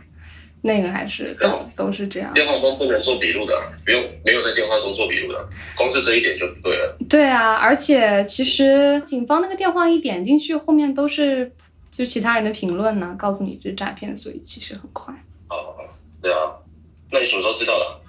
[0.62, 2.32] 那个还是都都是这样。
[2.34, 3.54] 电话中不能做笔录的，
[3.86, 6.96] 没有没有在电话中做笔录的，光是这一点就不对了。
[7.08, 11.52] 对啊，而且其实警方那个电话一点进去，后面都是
[11.90, 15.14] 就其他人的评论呢，告诉你这是诈骗，所以其实很快。
[15.46, 15.84] 好好好，
[16.20, 16.52] 对啊。
[17.10, 18.00] 那你什么时候知道的？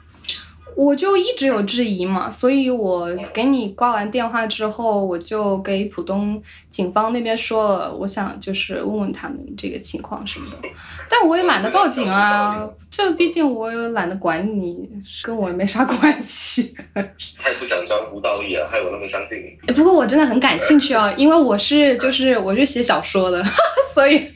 [0.82, 10.70] 我就一直有质疑嘛，所以我给你挂完电话之后，我就给浦东警方那边说了，我想就是问问他们这个情况什么的，
[11.10, 14.88] 但我也懒得报警啊，这毕竟我也懒得管你，
[15.22, 16.74] 跟我也没啥关系。
[16.96, 19.74] 太不讲江湖道义了，害我那么相信你。
[19.74, 23.44] 不过我真的很感兴趣哦，因为我是就是我是写小说的，
[23.94, 24.32] 所以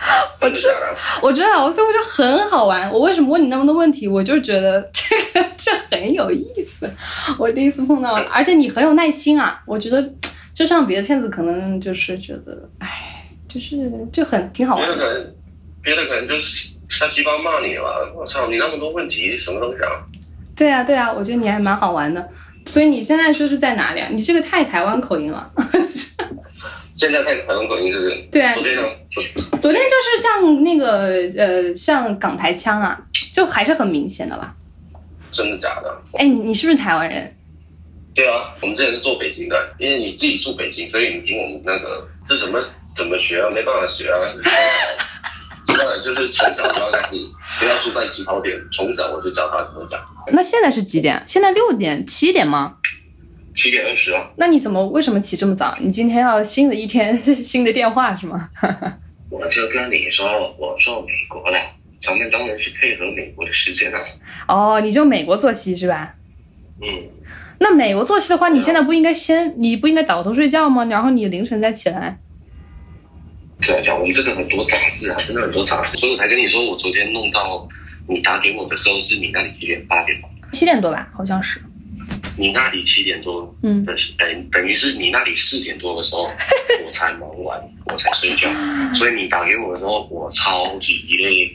[0.40, 0.96] 我知真的假的？
[1.20, 2.88] 我知道，所以我就很好玩。
[2.92, 4.06] 我为什么问你那么多问题？
[4.06, 6.88] 我就觉得这个这很有意思。
[7.38, 9.60] 我第一次碰到，而且你很有耐心啊。
[9.66, 10.08] 我觉得，
[10.54, 15.34] 就像别的骗子可能就是觉得，哎，就是就很挺好玩的可能，
[15.82, 18.14] 别的可能就是瞎鸡巴骂你了。
[18.16, 19.90] 我操，你那么多问题，什么东西啊？
[20.54, 22.28] 对啊，对啊，我觉得你还蛮好玩的。
[22.66, 24.08] 所以你现在就是在哪里啊？
[24.12, 25.50] 你这个太台湾口音了。
[26.98, 28.28] 现在看台湾口音是不是？
[28.32, 28.82] 对啊昨天呢？
[29.12, 29.22] 昨
[29.60, 33.00] 昨天就是像那个呃，像港台腔啊，
[33.32, 34.52] 就还是很明显的啦。
[35.30, 36.02] 真的假的？
[36.14, 37.34] 哎，你你是不是台湾人？
[38.14, 42.60] 对啊，我们之前是做北京的，因为你自己住北京，所以你听我们那个这怎么
[42.96, 43.48] 怎么学啊？
[43.48, 44.18] 没办法学啊。
[46.04, 47.16] 就是从小就要开始，
[47.60, 50.00] 不要输在起跑点，从小我就教他怎么讲。
[50.32, 51.22] 那现在是几点？
[51.26, 52.74] 现在六点、七点吗？
[53.58, 55.76] 七点二十啊，那你怎么为什么起这么早？
[55.80, 58.48] 你今天要新的一天 新的电话是吗？
[59.30, 61.58] 我就跟你说，我做美国了，
[62.00, 63.98] 咱们当然是配合美国的时间了。
[64.46, 66.14] 哦，你就美国作息是吧？
[66.80, 67.08] 嗯，
[67.58, 70.84] 那美国作息的话，你现在不应该先，你不应该倒头睡觉吗？
[70.84, 72.16] 然后你凌晨再起来。
[73.60, 77.68] 这样讲，我们这个很多杂事啊，真的很多杂事，所以我才跟你说，我昨天弄到
[78.08, 79.84] 你打给我的时候是你那里几点？
[79.88, 80.28] 八点吧？
[80.52, 81.60] 七点多吧，好像是。
[82.38, 86.30] 你那里七点多，嗯等等等于是你那里四点多的时候，
[86.86, 88.48] 我才忙完，我才睡觉，
[88.94, 91.50] 所以你打给我的时候，我超级累，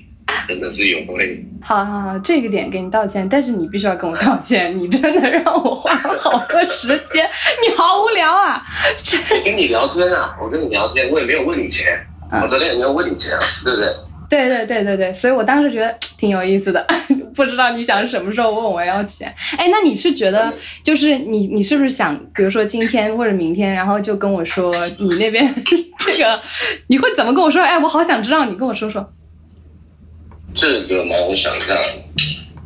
[0.47, 1.43] 真的是有够累。
[1.61, 7.25] 好好好，这个点给你道歉，但是你必须要跟我道歉，你真的让我花了好多时间，
[7.65, 8.61] 你好无聊啊！
[9.01, 13.87] 这我跟你聊天啊，我跟你聊天，我也没有问你钱，啊我昨天也没有问你钱啊，对不对？
[14.33, 16.83] 对对对对对，所以我当时觉得 挺有意思的，
[17.35, 19.31] 不知道你想什么时候问我要钱？
[19.57, 20.51] 哎，那你是觉得
[20.83, 25.47] 就是你你是不是想，比如说今天或者明天，然后就跟我说你那边
[25.99, 26.41] 这个，
[26.87, 27.61] 你会怎么跟我说？
[27.61, 29.07] 哎，我好想知道，你跟我说说。
[30.55, 31.75] 这个嘛，我想一下，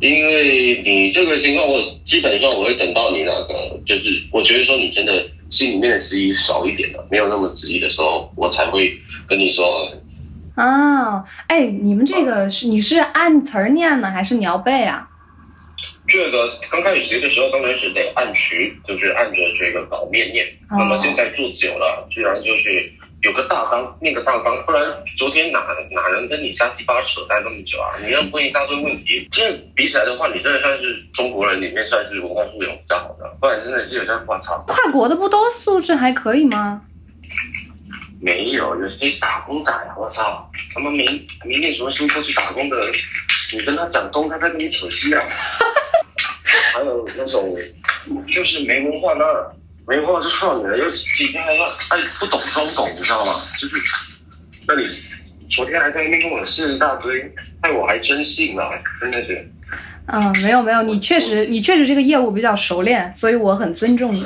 [0.00, 8.92] 因为你这个情况，我基本上我会等到你那个，就是我觉得说你真的心里面的质疑少一点了，没有那么质疑的时候，我才会
[9.26, 9.90] 跟你说，
[10.58, 15.08] 啊，哎，你们这个是你是按词儿念呢，还是你要背啊？
[16.08, 20.44] 这个刚开始学的时候，当然是得按曲，就是按着这个稿面念。
[20.68, 22.90] 那么现在做久了，居然就是
[23.22, 24.82] 有个大纲，念个大纲，不然
[25.16, 25.60] 昨天哪
[25.92, 27.94] 哪能跟你瞎鸡巴扯淡那么久啊？
[28.04, 34.64] 你要问一大堆问题，这比起来的话，你真的算是中国人里面算是文化素养比较好的，不然真的是有点夸张。
[34.66, 36.82] 跨国的不都素质还可以吗？
[38.20, 42.76] 没有，有些打工仔，我操，他们明明念什么书过去打工的，
[43.52, 45.22] 你跟他讲东，他在跟你扯西啊。
[46.74, 47.56] 还有那种
[48.26, 49.24] 就是没文化那
[49.86, 53.32] 没文化就算了，有几天还要哎不懂装懂，你知道吗？
[53.60, 53.76] 就是
[54.66, 54.88] 那你
[55.50, 59.50] 昨天还在那边跟我试一大堆，害我还真信了，真的是。
[60.06, 64.24] 嗯，没有没有，你确实你确实这个业务比较熟练，所以我很尊重你。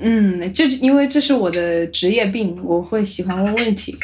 [0.00, 3.96] 嗯，这因为这是我的职业病，我会喜欢问问题。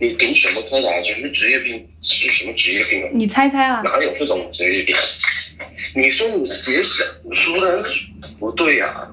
[0.00, 0.88] 你读什么科的？
[1.04, 1.86] 什么职业病？
[2.02, 3.08] 是什么职业病啊？
[3.12, 3.82] 你猜猜啊？
[3.84, 4.96] 哪有这种职业病？
[5.94, 7.04] 你说你写小
[7.34, 7.84] 说的
[8.38, 9.06] 不对呀？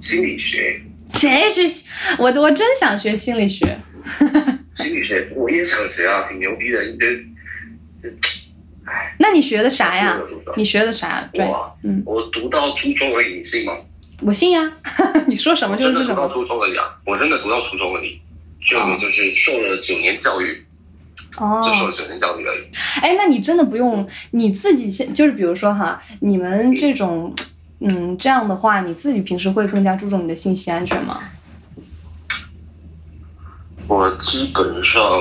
[0.00, 0.80] 心理学？
[1.12, 1.68] 谁学？
[2.18, 3.66] 我我真想学心理学。
[4.76, 6.84] 心理学我也想学啊，挺牛逼的。
[6.84, 7.08] 一堆，
[8.86, 9.14] 哎。
[9.18, 10.18] 那你学的啥呀？
[10.56, 11.30] 你学的啥？
[11.34, 13.74] 我嗯，我读到初中而已，你信吗？
[14.20, 14.72] 我信呀，
[15.26, 16.14] 你说什么就是什么。
[16.14, 18.18] 读到初中而已啊，我真的读到初中而已，
[18.66, 20.64] 就就是受了九年教育，
[21.36, 22.64] 哦，就受了九年教育而已。
[23.02, 27.34] 哎，那你真的不用你自己先，就是比如说哈，你们这种，
[27.80, 31.20] 嗯，这样的话，你自己平时会更加注重你的信息安全吗？
[33.86, 35.20] 我基本上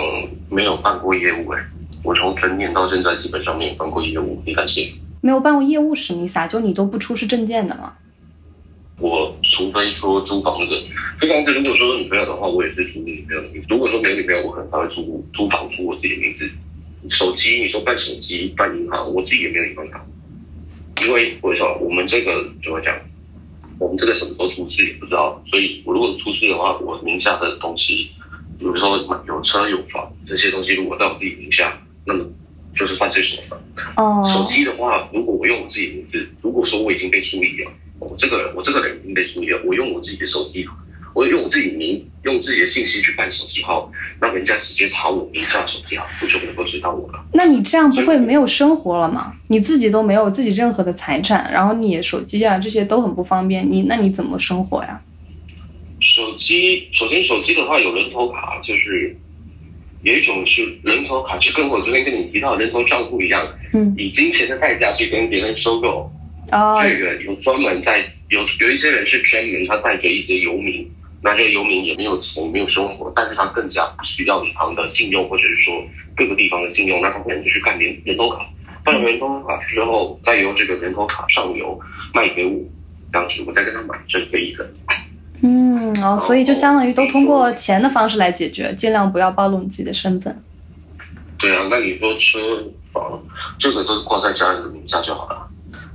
[0.49, 1.59] 没有办过业务哎，
[2.03, 4.93] 我从成年到现在基本上没有办过业务，你敢信？
[5.19, 6.47] 没有办过业务什么意思啊？
[6.47, 7.93] 就你都不出示证件的吗？
[8.99, 10.81] 我除非说租房子，
[11.19, 13.67] 租房子如果说女朋友的话，我也是租女朋友的名字。
[13.69, 16.49] 如果说没有女朋友，我可能才会租租房租我自己的名字。
[17.09, 20.05] 手机，你说办手机、办银行，我自己也没有银行卡，
[21.05, 22.95] 因为我说我们这个怎么讲，
[23.79, 28.09] 我们这个什么时候出事也不知道，所以我如果出事的话，我名下的东西，
[28.57, 28.95] 比如说
[29.27, 32.25] 有车有房这些东西，如果在我自己名下，那么
[32.77, 33.61] 就是犯罪所得。
[33.97, 34.23] 哦。
[34.31, 37.71] 手机的话，如果我用我自己名字，如果说我已经被处理了。
[38.03, 39.51] 我这个人，我这个人已经被注意。
[39.65, 40.67] 我用我自己的手机，
[41.13, 47.23] 我用我自己名，用自己的信息去办手机号，让人家直接查我名下手机号，不就能够知道我了。
[47.33, 49.33] 那你这样不会没有生活了吗？
[49.47, 55.01] 你自己都没有自己任何的财产，然后你手机啊这些都很不方便，你那你怎么生活呀？
[55.99, 59.15] 手机，首先手机的话有人头卡，就是
[60.01, 66.11] 有一种是人头卡，就跟我昨天跟你提到人头账户一样，嗯，以金钱的代价去跟别人收购。
[66.51, 70.89] 这个有专门在有有一些人是专门他带着一些游民，
[71.21, 75.83] 那这个游民也没有钱没有生活，但是他更加不需要银行的信用或者是说
[76.15, 78.45] 各个地方的信用，那他可能就去干人人头卡，
[78.83, 81.79] 办了人头卡之后，再由这个人头卡上游
[82.13, 82.59] 卖给我，
[83.11, 84.69] 这样子我再跟他买，这是可以的。
[85.41, 90.43] 嗯哦，所以就相当于都通过钱的方式来解决，尽量不要暴露你自己的身份。
[91.37, 92.39] 对啊，那你说车
[92.91, 93.21] 房
[93.57, 95.49] 这个都是挂在家人的名下就好了。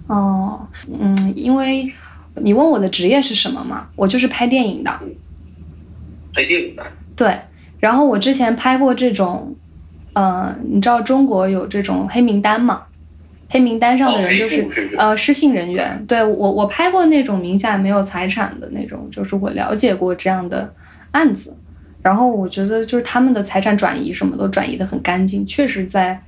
[0.08, 0.66] 哦，
[0.98, 1.92] 嗯，因为
[2.36, 4.90] 你问我的职业是什么嘛，我就是拍电影的，
[6.34, 6.82] 拍电影的，
[7.14, 7.38] 对。
[7.78, 9.54] 然后我之前拍过这种，
[10.14, 12.82] 呃，你知道中国有这种黑名单嘛？
[13.50, 16.04] 黑名单上的人就是呃失信人员。
[16.08, 20.72] 对我，我拍过那种名下没有财产的那种，就是我了解过这样的
[21.12, 21.54] 案子。
[22.02, 26.18] 然后我觉得就是他们的财产转移什么都转移的很干净，确实在。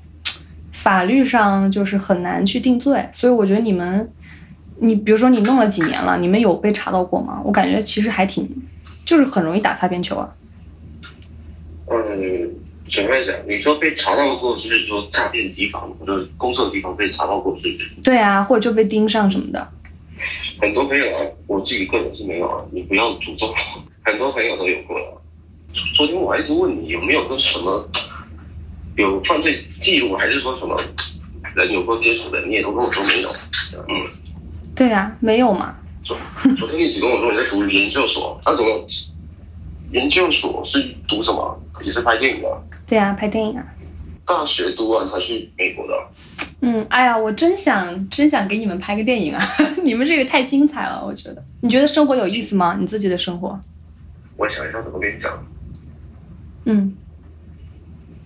[0.83, 4.11] 法律上就是很难去定罪，所以我觉得你们，
[4.79, 7.39] 你比如说你弄了几年了，你们有被查到过吗？
[7.45, 8.49] 我感觉其实还挺，
[9.05, 10.35] 就是很容易打擦边球啊。
[11.91, 12.51] 嗯，
[12.91, 13.37] 怎么讲？
[13.47, 18.01] 你说被查到过，就是说诈骗地方或者工作的地方被查到过，是不是？
[18.01, 19.69] 对啊，或者就被盯上什么的。
[20.63, 23.55] 很多朋友啊，我自己个人是没有啊，你不要诅咒我。
[24.03, 25.21] 很多朋友都有过了。
[25.95, 27.87] 昨天我还一直问你有没有个什么。
[29.01, 30.81] 有犯罪记录还是说什么
[31.55, 32.41] 人有过接触的？
[32.47, 33.31] 你也都跟我说没有。
[33.89, 34.07] 嗯，
[34.75, 35.75] 对呀，没有嘛。
[36.03, 36.17] 昨
[36.57, 38.87] 昨天一直跟我说你在读研究所，那怎么
[39.93, 41.61] 研究所是读什么？
[41.83, 42.63] 也是拍电影的。
[42.87, 43.65] 对呀，拍电影啊。
[44.27, 45.93] 大学读完才去美国的。
[46.63, 49.43] 嗯，哎呀，我真想真想给你们拍个电影啊！
[49.83, 51.43] 你们这个太精彩了，我觉得。
[51.63, 52.77] 你觉得生活有意思吗？
[52.79, 53.59] 你自己的生活？
[54.37, 55.33] 我想一下怎么跟你讲。
[56.65, 56.95] 嗯。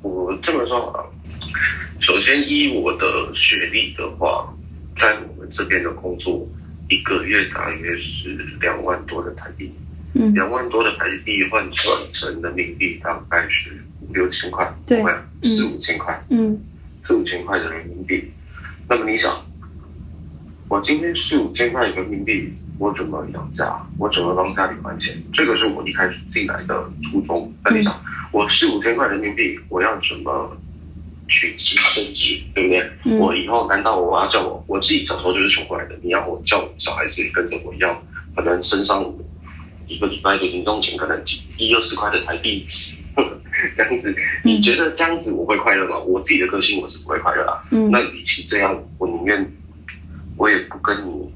[0.04, 1.10] 我这么说好了，
[1.98, 4.54] 首先依我的学历的话，
[4.98, 6.46] 在我们这边的工作，
[6.90, 9.72] 一个月大约是两万多的台币，
[10.12, 15.02] 嗯，两万多的台币换算成人民币大概是五六千块，对，
[15.42, 16.60] 四五千块，嗯，
[17.02, 18.30] 四五千块的人民币。
[18.86, 19.32] 那么你想，
[20.68, 23.74] 我今天四五千块人民币，我怎么养家？
[23.96, 25.16] 我怎么帮家里还钱？
[25.32, 27.50] 这个是我一开始进来的初衷。
[27.64, 27.98] 那你想，
[28.34, 30.56] 我四五千块人民币，我要怎么
[31.28, 32.90] 去提升值，对不对？
[33.04, 35.96] 嗯我以后难道我要叫我我自己小时候就是穷过来的？
[36.02, 38.02] 你要我叫我小孩子跟着我一样，
[38.34, 39.14] 可能身上
[39.86, 41.22] 一个礼拜的零用钱可能
[41.56, 42.66] 一二十块的台币，
[43.76, 44.12] 这样子，
[44.42, 45.96] 你觉得这样子我会快乐吗？
[46.00, 47.62] 我自己的个性我是不会快乐啊。
[47.70, 49.48] 嗯那与其这样，我宁愿
[50.36, 51.32] 我也不跟你，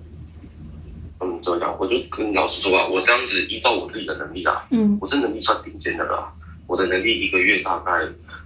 [1.21, 1.75] 嗯，怎么讲？
[1.79, 6.33] 我就跟你老实说啊，我这样子依照我自己的能力啊，嗯我这能力算顶尖的了啊。
[6.69, 7.93] 我的能力一个月大概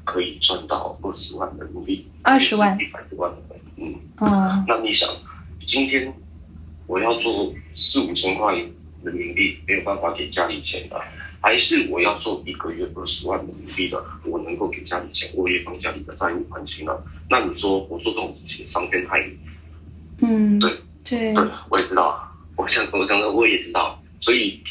[0.04, 3.94] 可以赚到二十万人民币，二十万一百多万的，嗯。
[4.16, 5.08] 啊那你想，
[5.66, 6.14] 今天
[6.86, 8.54] 我要做四五千块
[9.02, 10.98] 人民币，没有办法给家里钱的，
[11.40, 17.04] 还是我要做一个月二十万人民币的，我能够给家里钱，我也帮家里的债务还清了？
[17.28, 19.36] 那你说我做这种事情伤天害理？
[20.20, 20.70] 嗯对
[21.04, 24.62] 对对，我也知道，我想我想的我也知道，所以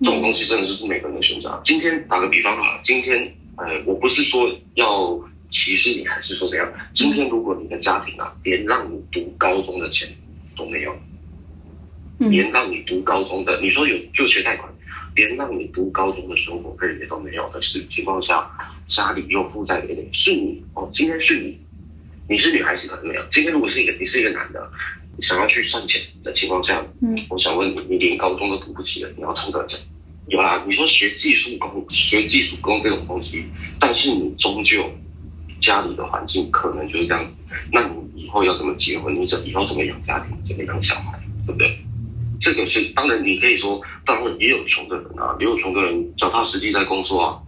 [0.00, 1.60] 这种东西真的就是每个人的选择啊。
[1.64, 5.18] 今天打个比方啊，今天呃，我不是说要
[5.50, 6.72] 歧视你，还是说怎样？
[6.94, 10.08] 今天如果你的家庭啊，连让你读高中的钱
[10.56, 10.96] 都没有，
[12.18, 14.72] 嗯连让你读高中的，你说有就学贷款，
[15.14, 18.48] 连让你读高中的生活费也都没有的是情况下，
[18.86, 21.58] 家里又负债累累，是你哦，今天是你，
[22.28, 29.78] 你是女孩子可能没有，今天如果是一个你是一个男的，你想要去赚钱的情况下，嗯我想问你，你连高中都读不起了，你要赚多少钱？
[30.28, 33.46] 有啦，你说学技术工、学技术工这种东西，
[33.80, 34.84] 但是你终究
[35.60, 37.36] 家里的环境可能就是这样子，
[37.72, 39.14] 那你以后要怎么结婚？
[39.14, 40.36] 你怎以后怎么养家庭？
[40.44, 41.18] 怎么养小孩？
[41.46, 41.78] 对不对？
[42.40, 47.42] 这个是当然，你可以说，当然也有穷的人啊，也有穷的人脚踏实地在工作啊。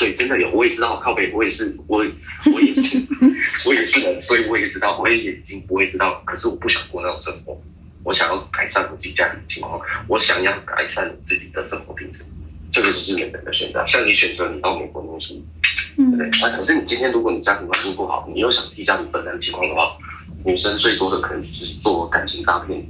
[0.00, 2.98] 对，真的有，我也知道，靠北，我也是，我我也是，
[3.68, 7.60] 我也是人，所以我也知道，我也已经不会知道，可是我不想过那种生活，
[8.02, 9.78] 我想要改善我自己家庭的情况，
[10.08, 12.24] 我想要改善我自己的生活品质，
[12.72, 13.84] 这个就是每个人的选择。
[13.86, 15.34] 像你选择你到美国念书，
[15.96, 16.26] 对不对？
[16.28, 19.98] 嗯啊，可是你今天如果你家庭环境不好，你又想替家里分担情况的话，
[20.46, 22.82] 女生最多的可能就是做感情诈骗，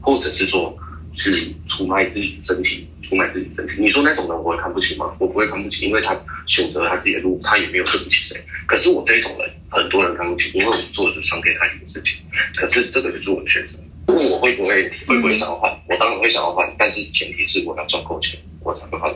[0.00, 0.74] 或者是说
[1.14, 3.80] 去出卖自己身体，出卖自己身体。
[3.80, 5.14] 你说那种人我会看不起吗？
[5.18, 8.44] 我不会看不起，因为他选择了他自己的路，他也没有对不起谁。
[8.66, 12.18] 可是我这一种人，很多人看不起，因为我做的是伤天害理的事情。
[12.54, 13.78] 可是这个就是我的选择。
[14.08, 15.70] 问我会不会会不会想要换？
[15.88, 19.10] 我当然会想要换，但是前提是我要赚够钱，我才会换。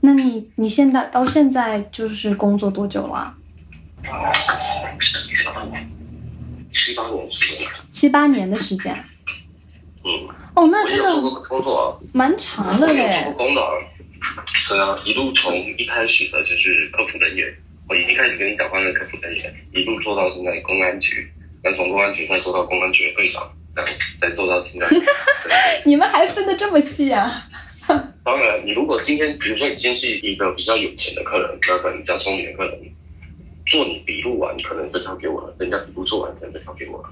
[0.00, 3.32] 那你你现在到现在就是工作多久了？
[4.02, 5.88] 七八年，
[6.70, 7.68] 七八年时间。
[7.92, 9.04] 七八年的时间。
[10.04, 11.86] 嗯，哦，那我也真的有做过工作啊。
[12.12, 13.32] 蛮长的嘞做。
[13.32, 13.70] 工的啊，
[14.68, 17.52] 对啊，一路从一开始的就是客服人员，
[17.88, 21.30] 我一开始跟你讲话的客服人员，一路做到现在公安局，
[21.62, 24.88] 再从公安局再做到公安局的队长，然后再做到现在。
[24.90, 25.02] 对
[25.84, 27.44] 你们还分得这么细啊？
[28.24, 32.78] 当然，你如果今天，比如说你今天是一个比较有钱的客人，那可能比较聪明的客人，
[33.66, 37.08] 做你笔录完，可能就交给我了；人家笔录做完，可能就交给我了。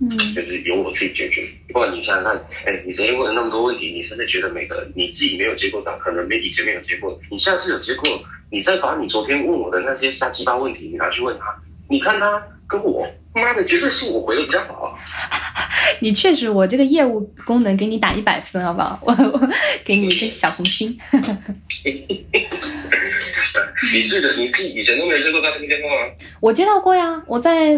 [0.00, 1.46] 嗯就是由我去解决。
[1.72, 8.08] 不然你想想看，哎，你昨天问了那么多问题，你真的觉得每个人你自己没有结果的，可能没以前没有结果，你下次有结果，
[8.50, 11.44] 你再把你昨天问我的那些瞎鸡巴问题，你拿去问他，
[11.88, 14.98] 你看他跟我，妈的，绝对是我回的比较好。
[16.00, 19.00] 你确实，我这个业务功能给你打一百分，好不好？
[19.02, 19.50] 我我
[19.84, 20.96] 给你一个小红心。
[23.92, 26.12] 你是的，你自己以前都没有接过诈骗电话吗？
[26.40, 27.76] 我接到过呀，我在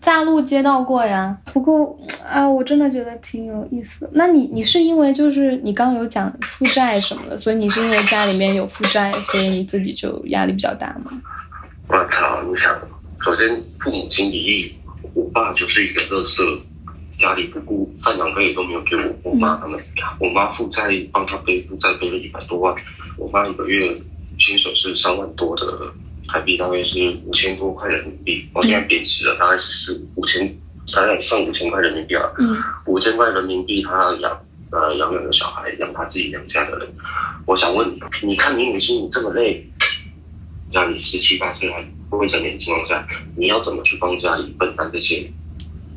[0.00, 1.36] 大陆接到过呀。
[1.52, 1.98] 不过
[2.28, 4.08] 啊，我真的觉得挺有意思。
[4.12, 11.12] 那你你是因为就是你刚刚有讲负债什么的，所以你是因为家里面有负债，所以你自己就压力比较大吗？
[11.88, 12.42] 我操！
[12.48, 12.74] 你想，
[13.22, 13.48] 首先
[13.78, 14.74] 父母亲离异，
[15.14, 16.42] 我爸就是一个乐色，
[17.18, 19.78] 家里不顾赡养费都没有给我我妈他们，
[20.18, 22.74] 我妈负债帮他背负债背了一百多万，
[23.18, 23.94] 我妈一个月
[24.42, 25.92] 薪水是三万多的
[26.26, 30.52] 台币，大概是五千多块人民币，我现在贬值了，大概是四五千，
[30.88, 36.88] 才上五千块人民币啊，嗯五千块人民币他养呃养两个小孩，养他自己养家的人。
[37.46, 39.64] 我想问你，你看你母亲你这么累，
[40.72, 45.30] 让你十七八岁还未成年的情况下，你要怎么去帮家里分担这些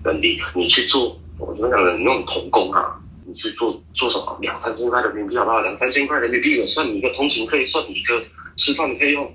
[0.03, 0.39] 能力？
[0.53, 4.37] 你去做，我就讲的那种童工啊，你去做做什么？
[4.41, 5.61] 两三千块人民币好不好？
[5.61, 8.23] 两三千块人民币，我算你一个通勤费，算你一个
[8.55, 9.31] 吃饭的费用。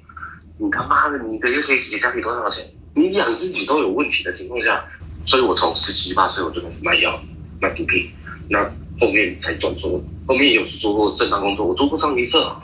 [0.59, 2.65] 你他妈的，你一个月可以给家里多少钱？
[2.95, 4.85] 你养自己都有问题的情况下，
[5.25, 7.21] 所以我从十七八岁我就开始卖药、
[7.61, 8.11] 卖毒品，
[8.49, 8.63] 那
[9.01, 12.55] 后面才转做，后面也有做过正当工作，我做过上一社，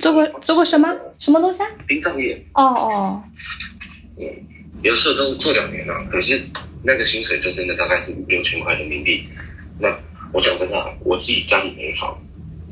[0.00, 1.68] 做过做过什么什么东西啊？
[1.86, 3.22] 殡葬业，哦哦，
[4.18, 4.24] 嗯，
[4.82, 6.40] 有时候都做两年了，可是
[6.82, 9.24] 那个薪水就真的大概是五六千块人民币。
[9.78, 9.88] 那
[10.32, 12.18] 我讲真的啊，我自己家里没房，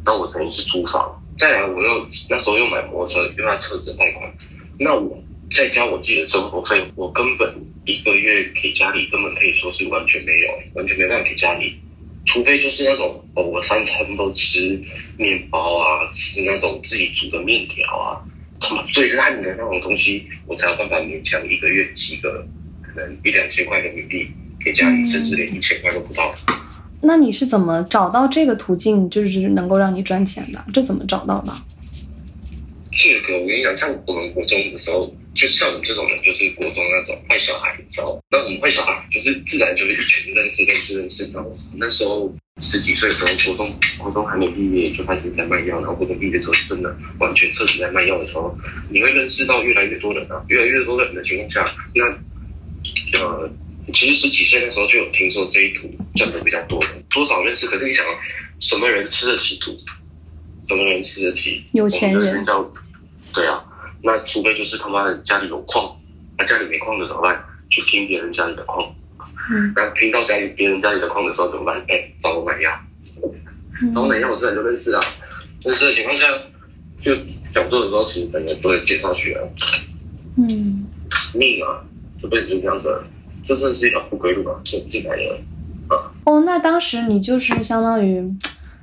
[0.04, 4.32] 那我等于是租房，再来我又那时候又买摩托车，又要车子贷款，
[4.78, 7.54] 那我再加我自己的生活费，我根本
[7.84, 11.78] 一个月给家里根本可以说是完全没有，完全没办法给家里，
[12.24, 14.80] 除非就是那种哦，我三餐都吃
[15.18, 18.24] 面包啊，吃那种自己煮的面条啊，
[18.58, 22.46] 他妈最烂的那种东西，我才有办法勉强一个月几个
[22.80, 24.30] 可能一两千块人民币
[24.64, 26.34] 给家里，甚至连一千块都不到。
[27.02, 30.62] 那你是怎么找到这个途径，就是能够让你赚钱的？
[30.72, 31.52] 这怎么找到的？
[32.92, 38.20] 这个我跟你讲，像我们国中的时候，就像我们这种人，就是国中那种坏小孩，你知道吗？
[38.30, 41.30] 那我们坏小孩就是自然就是一群认识、认识、认识。
[41.32, 42.30] 然后那时候
[42.60, 48.54] 十几岁的时候，国中国中还没毕业就开始在卖药，然后国中毕业之后真的完全彻底在卖药的时候，
[48.90, 52.04] 你会认识到越来越多人啊，越来越多人的情况下，那
[53.18, 53.50] 呃。
[53.92, 57.66] 其实十几岁的时候就有听说这一图赚的比较多的，多少认识？
[57.66, 58.04] 可是你想，
[58.58, 59.76] 什么人吃得起土？
[60.68, 61.64] 什么人吃得起？
[61.72, 62.44] 有钱人。
[63.32, 63.64] 对啊，
[64.02, 65.96] 那除非就是他妈的家里有矿，
[66.36, 67.44] 那家里没矿的怎么办？
[67.70, 68.92] 去拼别人家里的矿。
[69.52, 69.72] 嗯。
[69.76, 71.80] 那拼到家里别人家里的矿的时候怎么办？
[71.88, 72.70] 哎，找我买药。
[73.94, 75.00] 找我买药，我自然就认识啊。
[75.62, 76.26] 认识的情况下，
[77.02, 77.14] 就
[77.54, 79.42] 讲座的时候，其实本人都会介绍去啊。
[80.36, 80.86] 嗯。
[81.34, 81.82] 命啊，
[82.20, 82.88] 这辈子就这样子。
[83.42, 85.38] 这算是一条不归路吧，就进来了
[85.88, 86.12] 啊。
[86.24, 88.22] 哦，那当时你就是相当于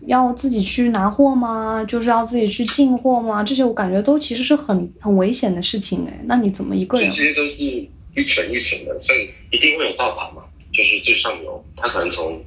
[0.08, 1.84] 要自己去拿货吗？
[1.86, 3.44] 就是要自己去进货吗？
[3.44, 6.20] 这些我感觉都其实是很很危险的事情哎。
[6.26, 7.10] 那你怎么一个人？
[7.10, 10.44] 这些都是一层一层的，所以一定会有大盘嘛，
[10.74, 12.42] 就是最上游，他可能从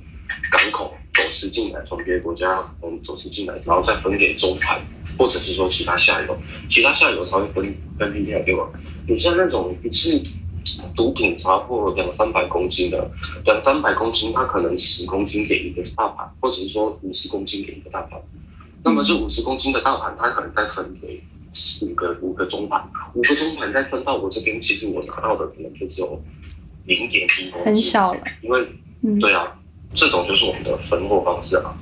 [0.50, 2.46] 港口走私进来，从别的国家
[2.82, 4.80] 嗯走私进来，然后再分给中盘，
[5.16, 6.36] 或者是说其他下游，
[6.68, 8.70] 其他下游才会分分批给我。
[9.08, 10.20] 你像那种一次。
[10.94, 13.10] 毒品查获两三百公斤的，
[13.44, 18.20] 两三百公斤，它可能十公斤给一个大盘，或者是说五十公斤给一个大盘。
[18.82, 21.22] 那么这五十公斤的大盘，它可能再分给
[21.82, 22.82] 五个五个中盘，
[23.14, 26.20] 五个中盘再分到我这边，其实我拿到的可能就只有
[26.86, 28.20] 零点一公斤，很少了。
[28.42, 28.66] 因为，
[29.20, 29.58] 对啊，
[29.94, 31.74] 这种就是我们的分货方式啊。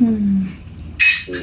[0.00, 0.48] 嗯
[1.28, 1.34] 嗯，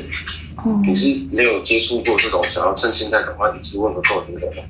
[0.57, 4.63] 哦，你是没有接触过这种，想要趁现在赶快一次问个够听懂吗？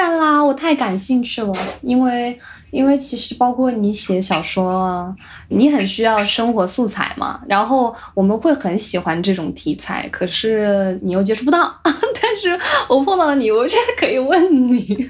[0.00, 2.38] 当然啦，我太感兴趣了，因为
[2.70, 5.14] 因为其实包括你写小说，
[5.48, 15.06] 你很需要生活素材嘛，然后我们会很喜欢这种题材，可是你又接触不到， 但是我碰到你，我现在可以问你。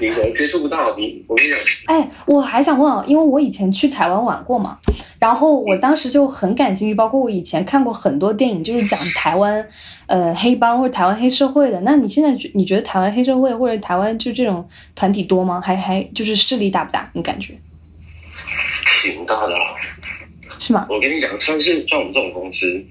[0.00, 1.58] 你可能接触不到你，我跟你讲。
[1.84, 4.78] 哎，我还想问啊，因为我以前去台湾玩过嘛，
[5.18, 9.62] 然后我当时就很感兴趣，包括我以前看过很多电影，就是讲台湾，
[10.06, 11.80] 呃，黑帮或者台湾黑社会的。
[11.80, 15.60] 那你现在你觉得台湾黑社会或者台湾就这种团体多吗？
[15.60, 17.10] 还还就是势力大不大？
[17.14, 17.54] 你感觉？
[19.02, 19.54] 挺大的，
[20.58, 20.86] 是吗？
[20.88, 22.84] 我跟你讲，像是像我们这种公司，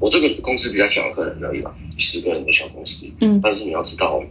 [0.00, 3.06] 我这个公司比较小，可能而已吧，十个人的小公司。
[3.20, 3.40] 嗯。
[3.42, 4.22] 但是你要知道。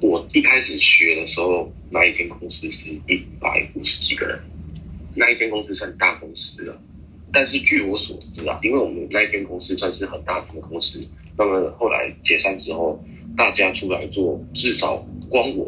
[0.00, 4.36] 我一开始学的时候，那一间公司是一百五十几个人，
[5.14, 6.76] 那一间公司算大公司了。
[7.32, 11.00] 但是据我所知啊，因为我们那一间公司算是很大的公司，
[11.36, 13.02] 那么后来解散之后，
[13.36, 14.96] 大家出来做，至少
[15.28, 15.66] 光我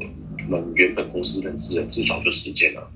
[0.48, 2.90] 们原本公司认识的至少就十间了。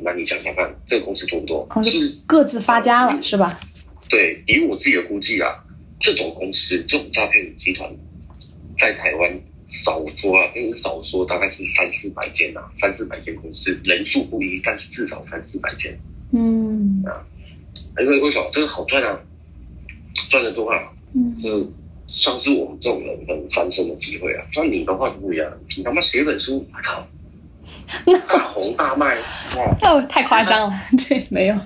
[0.00, 1.84] 那你想想看，这个公司多不多？
[1.84, 3.58] 是各自发家了，是吧？
[4.08, 5.64] 对，以我自己的估计啊，
[6.00, 7.90] 这种公司这种诈骗集团
[8.76, 9.40] 在台湾。
[9.70, 15.94] 少说啊，跟少说大概是三四百间呐，三四百间公司，人数不一，但是至少三四百间。
[16.32, 17.20] 嗯啊，
[18.00, 19.18] 因为为什么这个好赚啊？
[20.30, 20.78] 赚的多啊，
[21.14, 21.70] 嗯，就
[22.08, 24.44] 像是我们这种人能翻身的机会啊。
[24.52, 27.06] 像你的话就不一样，你他妈写本书，我靠，
[28.26, 29.16] 大红大卖，
[29.56, 31.56] 哇，哦，太夸张了， 对，没有。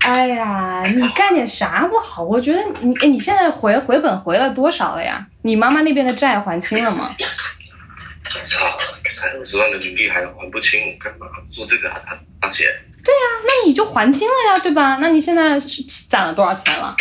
[0.00, 2.24] 哎呀，你干点啥不好？
[2.24, 5.24] 我觉得你，哎，你现在回回本回了多少了呀？
[5.42, 7.14] 你妈妈那边的债还清了吗？
[7.18, 8.78] 我操，
[9.14, 12.64] 才二十万人民币还还不清，我干嘛做这个啊，大姐？
[13.04, 14.98] 对呀，那你就还清了呀，对吧？
[15.00, 16.96] 那你现在是攒了多少钱了？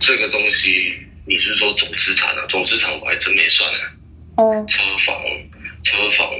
[0.00, 0.96] 这个东西
[1.26, 2.46] 你是说总资产啊？
[2.48, 3.78] 总资产我还真没算呢。
[4.36, 4.64] 哦。
[4.68, 5.16] 车房，
[5.82, 6.30] 车房，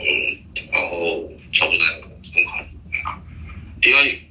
[0.73, 1.87] 然后差不多
[2.33, 2.67] 存款，
[3.83, 4.25] 因为。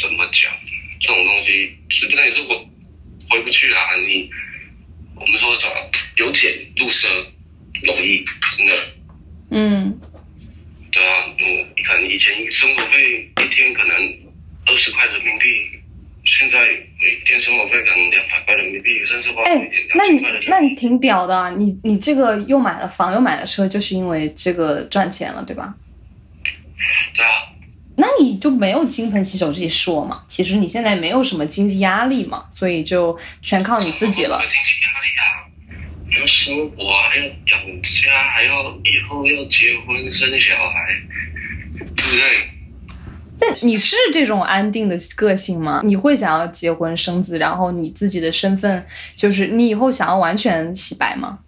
[0.00, 0.52] 怎么讲？
[1.00, 2.54] 这种东西实际上也是回
[3.28, 3.96] 回不去啊！
[3.96, 4.30] 你
[5.16, 5.68] 我们说啥？
[6.18, 7.08] 由俭入奢
[7.82, 8.24] 容易，
[8.56, 8.74] 真的。
[9.50, 10.00] 嗯。
[10.98, 13.94] 对啊，我可能以前生活费一天可能
[14.66, 15.46] 二十块人民币，
[16.24, 16.58] 现在
[17.00, 20.26] 每天生活费可能两百块人民币，甚至花多哎一点，那你。
[20.48, 25.72] 那你挺屌的啊，你你这个又买了房又买了车，就是因为这个赚钱了，对吧？
[27.14, 27.30] 对啊，
[27.96, 30.24] 那你就没有金盆洗手这一说嘛？
[30.26, 34.40] 其实你现在没有什么经济压力嘛，所以就全靠你自己了。
[34.40, 35.46] 经济压力啊，
[36.18, 41.02] 要生活啊，要养家，还要以后要结婚生小孩，
[41.76, 42.48] 对不对？
[43.40, 45.80] 那你是这种安定的个性吗？
[45.84, 51.38] 你会想要结婚生子，然后你自己的身份就是你以后想要完全洗白吗？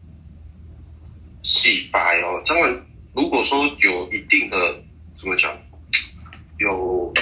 [1.43, 4.57] 洗白哦，当然，如果说有一定的
[5.18, 5.51] 怎么讲，
[6.59, 7.12] 有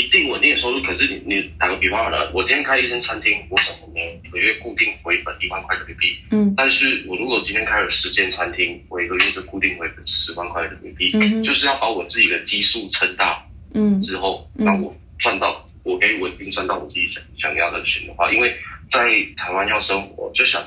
[0.00, 6.54] 一定稳定的收入，可是你你打个比方好了，我今天开一间餐厅，我可能每个月固定回本一万块人民币，嗯。
[6.56, 13.44] 但是我如果今天开了十间餐厅，我一个月就固定回本十万块人民币，嗯就是要把我自己的基数撑大
[13.74, 14.64] 嗯之后，嗯。
[14.64, 18.56] 让我赚到，我可以稳定赚到我自己想想要的钱的话，因为
[18.90, 19.00] 在
[19.36, 20.62] 台湾要生活，就想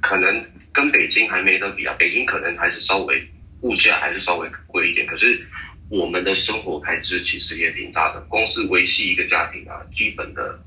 [0.00, 3.22] 可能跟北京还没得比啊，北京可能还是稍微
[3.60, 5.46] 物价还是稍微贵一点，可是
[5.90, 10.58] 我们的生活开支其实也挺大的，光是维系一个家庭啊，基本的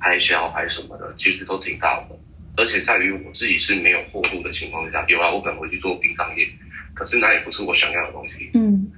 [0.00, 2.16] 开销还什么的，其实都挺大的。
[2.56, 6.48] 而且在于我自己是没有货度的情况下，有啊，我可能会去做殡葬业，
[6.94, 8.50] 可是那也不是我想要的东西。
[8.54, 8.90] 嗯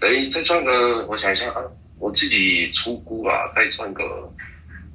[0.00, 1.60] 等于再赚个，我想一下啊，
[1.98, 4.32] 我自己出估啊，再赚个，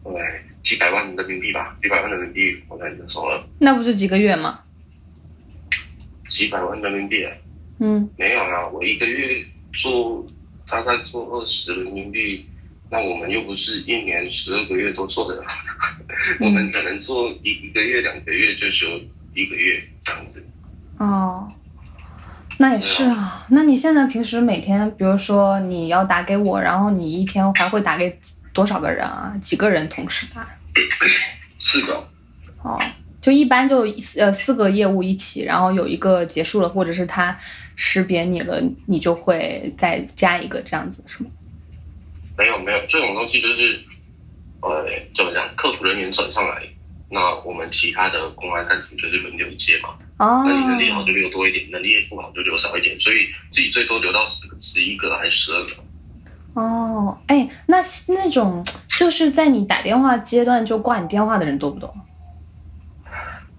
[0.05, 4.61] 哎，几百万人民币吧，几百万人民币我在你的手了，那不是几个月吗？
[6.27, 7.31] 几百万人民币啊，
[7.79, 9.45] 嗯没有啊，我一个月
[9.75, 10.25] 做
[10.69, 12.47] 大概做二十人民币，
[12.89, 15.43] 那我们又不是一年十二个月都做的，
[16.39, 18.87] 我们可能做一一个月两个月就休
[19.33, 20.45] 一个月这样子。
[20.97, 21.51] 哦，
[22.57, 23.45] 那也是啊。
[23.49, 28.17] 那你现在平时每天，比如说你要打给我，然后你一天还会打给
[28.53, 29.35] 多少个人啊？
[29.41, 30.47] 几个人同时打？
[31.59, 32.07] 四个，
[32.61, 32.79] 哦，
[33.25, 33.87] 就一般就
[34.19, 37.35] 呃四个业务一起，然后有一个结束了，或者是他
[37.75, 41.29] 识别你了，你就会再加一个这样子，是吗？
[42.37, 43.79] 没有没有，这种东西就是，
[44.61, 46.61] 呃，怎么讲，客服人员转上来，
[47.09, 49.89] 那我们其他的公安干警就是轮流接嘛。
[50.19, 55.71] 哦那你能力好就留多一点，能力不好就留少一点，所以自己最多留到十个、十一个还是十二个。
[56.53, 57.77] 哦，哎，那
[58.09, 58.63] 那种
[58.99, 61.91] 就是在你打电话阶段就挂你电话的人多不多？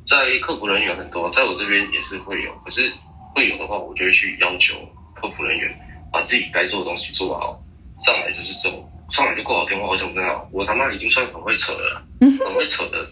[0.07, 2.93] 在客服人员很多，在我这边也是会有，可是
[3.35, 4.75] 会有的话，我就会去要求
[5.15, 5.75] 客服人员
[6.13, 7.61] 把自己该做的东西做好，
[8.03, 13.03] 上来就是这种，上来就挂好电话，我想真好，我他妈已经算很会扯了，很会扯的，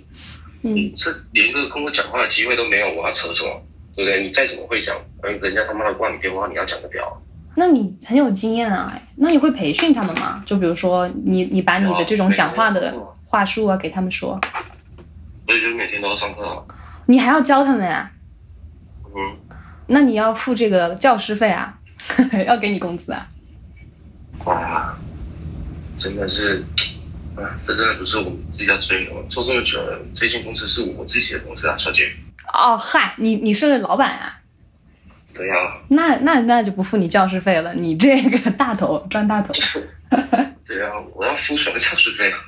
[0.63, 3.63] 嗯你这连个跟我讲话的机会都没有，我要扯什么？
[3.97, 4.25] 对不对？
[4.25, 7.23] 你再怎么会讲，人人家他妈的挂你电话，你要讲得了。
[7.55, 10.43] 那你很有经验啊，哎，那你会培训他们吗？
[10.45, 12.93] 就比如说你你把你的这种讲话的
[13.27, 14.41] 话术啊给他们说，
[15.47, 16.65] 所以就是每天都要上课啊。
[17.07, 18.11] 你还要教他们啊？
[19.17, 19.37] 嗯，
[19.87, 21.79] 那你要付这个教师费啊，
[22.47, 23.27] 要给你工资啊？
[24.45, 24.95] 哇，
[25.99, 26.65] 真的是，
[27.37, 29.13] 啊，这真的不是我们自己要追的。
[29.29, 32.13] 做这么久了，这间公司是我自己的公司啊，小姐。
[32.53, 34.41] 哦，嗨，你你是老板啊？
[35.33, 35.55] 对呀、
[35.89, 39.53] 那那那就不付你教师费了，你这个大头赚大头。
[40.67, 42.39] 对呀、我要付什么教师费啊？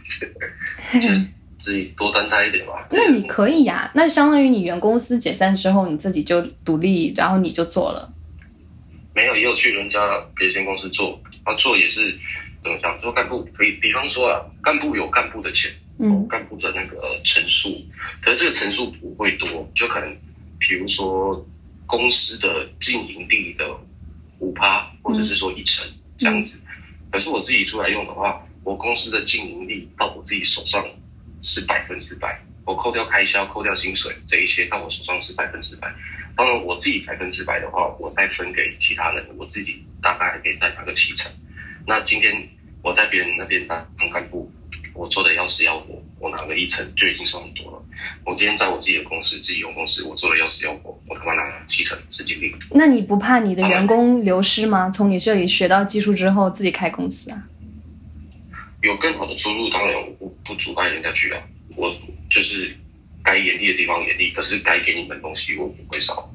[1.67, 2.87] 就自己多担待一点吧。
[2.93, 8.12] 那你可以呀、那相当于你原公司解散之后，你自己就独立，然后你就做了。
[9.14, 9.99] 没有，也有去人家
[10.37, 12.17] 别间公司做，他做也是
[12.62, 13.01] 怎么讲？
[13.01, 17.83] 做干部，可以比方说啊，干部有干部的钱，嗯干部的那个层数，
[18.23, 20.17] 可是这个层数不会多，就可能
[20.59, 21.45] 比如说
[21.87, 23.64] 公司的经营利的
[24.39, 25.85] 五趴，或者是说一成
[26.19, 26.55] 这样子。
[27.11, 30.85] 可是我自己出来用的话，我公司的经营利到我自己手上
[31.43, 35.93] 是百分之百，我扣掉开销、扣掉薪水这一些到我手上是百分之百。
[36.37, 41.32] 当然，我自己百分之百的话，我再分给其他人，我自己大概还可以再拿个七成。
[41.87, 42.49] 那今天
[42.82, 44.53] 我在别人那边当干部，
[44.93, 47.82] 我做的要死要活，我拿个一成就已经算很多了。
[48.24, 52.55] 我今天在我自己的公司、自己有公司，我做的要死要活，我他妈拿七成是尽力。
[52.72, 54.91] 那你不怕你的员工流失吗？
[54.91, 57.49] 从你这里学到技术之后，自己开公司啊？
[58.87, 61.43] 有更好的出路，当然我不不阻碍人家去啊。
[61.76, 61.95] 我
[62.30, 62.74] 就是
[63.22, 66.32] 该严厉的地方严厉，可是该给你们东西我不会少。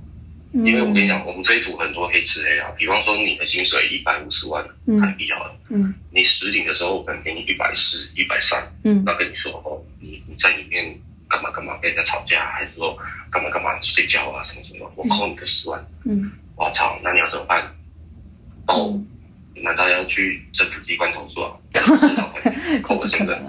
[0.53, 2.69] 嗯因为我跟你讲，我们这一组很多黑吃黑啊。
[2.77, 4.61] 比方说你的薪水一百五十万
[4.99, 10.93] 台币好了，嗯你实领的时候我可能给你一百四、一百三，嗯那跟你说哦，你你在里面
[11.29, 12.97] 干嘛干嘛跟人家吵架，还是说
[13.31, 17.73] 干嘛干嘛睡觉啊什么什么，我扣你个十万，嗯我操，那你要怎么办？
[19.81, 21.57] 哦，嗯，难道要去政府机关投诉啊？
[22.83, 23.39] 扣我这个，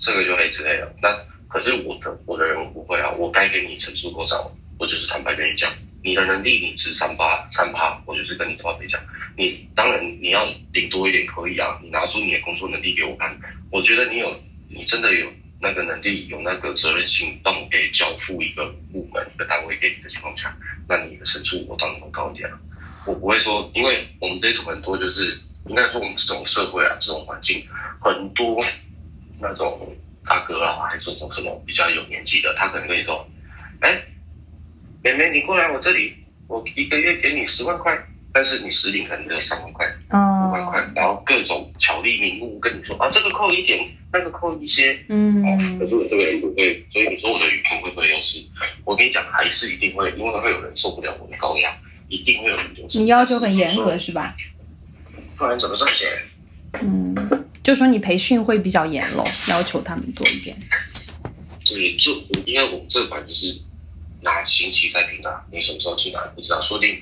[0.00, 0.92] 这个就黑之类了。
[1.02, 1.16] 那
[1.48, 5.70] 可是我的我的人我不会啊，我该给你陈述多少，我就是坦白跟你讲，
[6.02, 9.00] 你的能力你值三八三趴，我就是跟你坦白讲。
[9.36, 13.36] 你当然你要领多一点可以啊，你拿出你的工作能力给我看，
[13.70, 15.28] 我觉得你有你真的有
[15.60, 20.56] 那个能力有那个责任心，让我给交付一个部门一个单位给你的情况下，
[20.88, 22.58] 那你的陈述我当然会高一点了。
[23.06, 27.64] 我不会说，因为我们这一组很多就是应该说我们这种社会啊，这种环境
[28.00, 28.62] 很多
[29.40, 29.94] 那种
[30.26, 33.26] 大哥啊，还是这种什么比较有年纪的，他可能跟你说，
[33.80, 34.00] 哎，
[35.02, 36.14] 妹妹你过来我这里，
[36.48, 37.98] 我一个月给你十万块。
[38.36, 45.40] 但是你实领可能只有三万块、五万块，然后各种巧立名目跟你说啊，这个扣一点，那个扣一些，嗯，
[45.78, 48.44] 可是我这个人不会，所以你说我的语频会不会优势？
[48.84, 51.72] 我跟你讲，还是一定会，因为会有人受不了我的高压，
[52.08, 52.98] 一定会有人优势。
[52.98, 54.34] 你要求很严格是吧？
[55.44, 56.08] 不然怎么赚钱？
[56.80, 57.14] 嗯，
[57.62, 60.56] 就说你培训会比较严喽，要求他们多一点。
[61.66, 62.12] 对，就
[62.46, 63.54] 因为我们这版就是
[64.22, 66.98] 拿星期在评的，你什么时候进来不知道，说不定。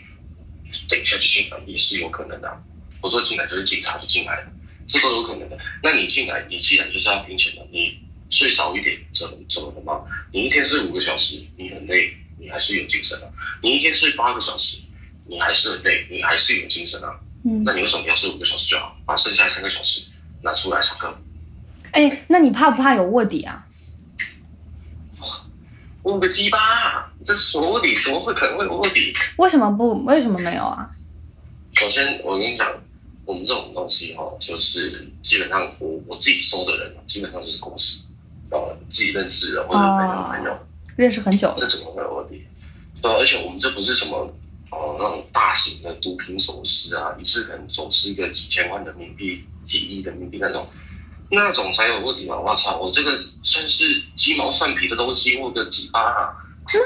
[0.88, 2.62] 等一下就进来也是有可能的。
[3.01, 4.47] 我说进来就是警察就进来了，
[4.88, 5.59] 这都有可能的。
[5.82, 7.99] 那你进来，你既然就是要拼钱的，你
[8.30, 10.01] 睡少一点怎么怎么的嘛？
[10.32, 13.28] 你一天睡五个小时，你很累，你还是有精神啊。
[13.62, 14.78] 你一天睡八个小时，
[15.26, 17.20] 你还是很累，你还是有精神啊。
[17.45, 17.62] 嗯。
[17.64, 20.07] 那你为什么要睡五个小时就好，把剩下三个小时
[20.43, 21.16] 拿出来上课？
[21.93, 23.66] 哎，那你怕不怕有卧底啊？
[26.03, 27.12] 问个鸡巴！
[27.24, 27.95] 这什么卧底？
[28.03, 29.12] 怎么会可能会有卧底？
[29.36, 30.03] 为什么不？
[30.05, 30.90] 为什么没有啊？
[31.74, 32.66] 首先，我跟你讲，
[33.24, 38.03] 我们这种东西哈，就是基本上我我自己收的人，基本上就是公司，
[38.51, 40.59] 呃，自己认识的或者朋友朋友，
[40.97, 42.45] 认识很久，这怎么会有卧底？
[43.01, 44.28] 对，而且我们这不是什么
[44.73, 50.66] 哦那种大型的毒品走私啊，一次可能走私一个几千万人民币、几亿人民币那种。
[51.35, 52.39] 那种才有问题嘛！
[52.39, 53.11] 我操，我这个
[53.43, 56.29] 算是鸡毛蒜皮的东西，我个几啊？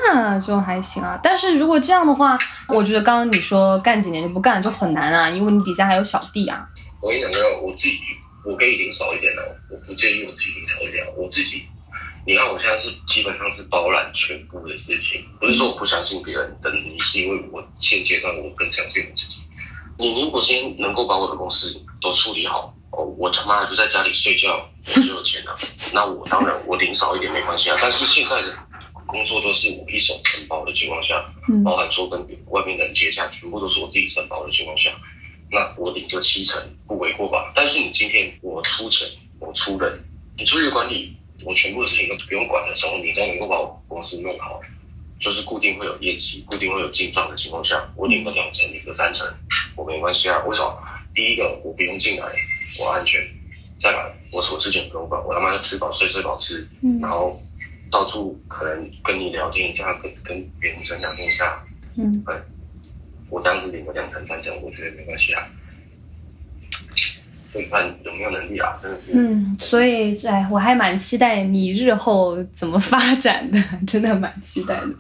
[0.05, 1.19] 那就还行啊。
[1.21, 6.65] 但是如果这样的话，我觉得刚刚你说干几年就不干了就很难啊，因为你底下还有小弟啊。
[7.03, 7.99] 我跟你讲，我自己
[8.45, 11.05] 我可以领少一点的，我不介意我自己领少一点。
[11.17, 11.65] 我自己，
[12.27, 19.37] 你看我现在是基本上是包揽全部的事情，不是说我不相信别人的能力，是因为我现阶段我更相信我自己。
[19.97, 22.73] 你如果先能够把我的公司都处理好。
[22.93, 25.55] 哦，我他妈就在家里睡觉，我就有钱了。
[25.93, 27.77] 那我当然我领少一点没关系啊。
[27.81, 28.57] 但是现在的
[29.07, 31.23] 工作都是我一手承包的情况下，
[31.65, 34.91] 包含说跟外面人接洽，全部都是我自己承包的情况下，
[35.51, 37.53] 那我领就七成不为过吧？
[37.55, 39.07] 但是你今天我出钱，
[39.41, 40.03] 我出人，
[40.39, 44.61] 你出去管理，我全部的事情都不用管的时候，你都能够把我公司弄好，
[45.21, 49.27] 就是固定会有业绩，固定会有进账的情况下，我领个两成，领个三成，
[49.77, 50.43] 我没关系啊。
[50.47, 50.83] 为什么？
[51.15, 52.27] 第一个我不用进来。
[52.79, 53.27] 我安全，
[53.81, 56.69] 再来，我所之前不用管，我他妈吃饱睡睡饱吃，
[57.01, 57.41] 然后
[57.91, 61.65] 到处可能跟你聊天一下，跟跟别人分享一下，
[61.97, 62.35] 嗯，哎，
[63.31, 65.49] 我这样子领个两成三成，我觉得没关系啊，
[67.63, 69.13] 就看有没有能力啊，真的是。
[69.15, 74.89] 嗯，所以哎，我还蛮期待你日后怎么发展的，真的蛮期待的。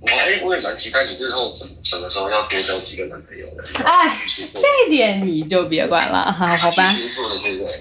[0.00, 3.62] 我哎，我也蛮期待你日后什什么时候要多交几个男朋友的。
[3.84, 4.10] 哎，
[4.54, 6.92] 这点你就别管了哈，好吧？
[6.92, 7.80] 巨蟹座的对不对？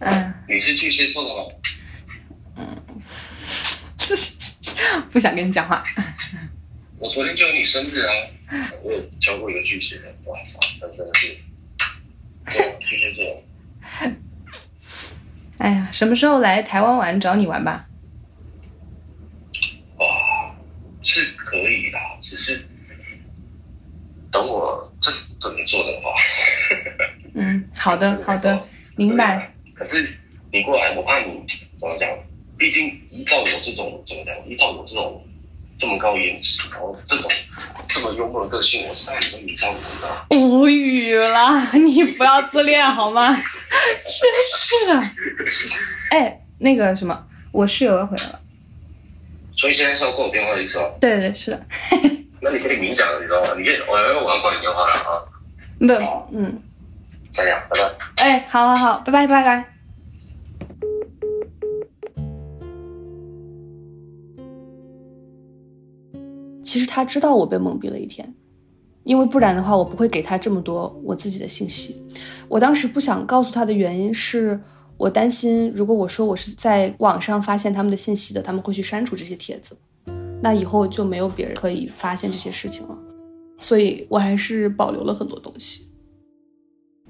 [0.00, 0.34] 嗯。
[0.48, 1.44] 你是巨蟹座的吗？
[2.56, 2.82] 嗯。
[5.12, 5.84] 不想跟你讲话。
[6.98, 8.12] 我昨天就有你生日啊！
[8.82, 11.36] 我有教过一个巨蟹的，哇操，真的是，
[12.80, 13.42] 巨蟹座。
[15.58, 17.18] 哎呀，什么时候来台湾玩？
[17.18, 17.86] 找你玩吧。
[19.96, 20.54] 哇
[21.02, 22.64] 是可以的，只是
[24.30, 26.12] 等我真准备做的话。
[27.34, 29.54] 嗯，好的， 好的，明白。
[29.74, 30.18] 可是
[30.52, 31.44] 你过来，我怕你
[31.80, 32.08] 怎么讲？
[32.58, 34.48] 毕竟依照我这种怎么讲？
[34.48, 35.24] 依照我这种
[35.82, 37.28] 这么高颜值，然后这种
[37.88, 40.36] 这么幽默的个性，我是怕你会迷上我的。
[40.36, 43.34] 无语了，你不要自恋好吗？
[43.34, 43.42] 真
[44.54, 45.02] 是的。
[46.12, 48.38] 哎，那个什么，我室友要回来了。
[49.56, 50.96] 所以现在是要挂我电话的意思哦。
[51.00, 51.66] 对对是的。
[52.40, 53.48] 那你可以明讲了，你知道吗？
[53.58, 55.18] 你可以，我要我要挂你电话了啊。
[55.80, 56.62] 不，嗯。
[57.32, 57.90] 再见，拜拜。
[58.22, 59.71] 哎，好好好，拜拜拜拜。
[66.72, 68.34] 其实他知道我被蒙蔽了一天，
[69.04, 72.02] 因为不然的话，我不会给他这么多我自己的信息。
[72.48, 74.58] 我当时不想告诉他的原因是。
[74.98, 79.76] 我担心，如果我说我是在网上发现他们的信息的，他们会去删除这些帖子，
[80.40, 82.96] 那以后就没有别人可以发现这些事情了。
[83.58, 85.88] 所以我还是保留了很多东西。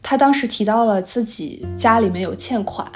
[0.00, 2.90] 他当时提到了自己家里面有欠款，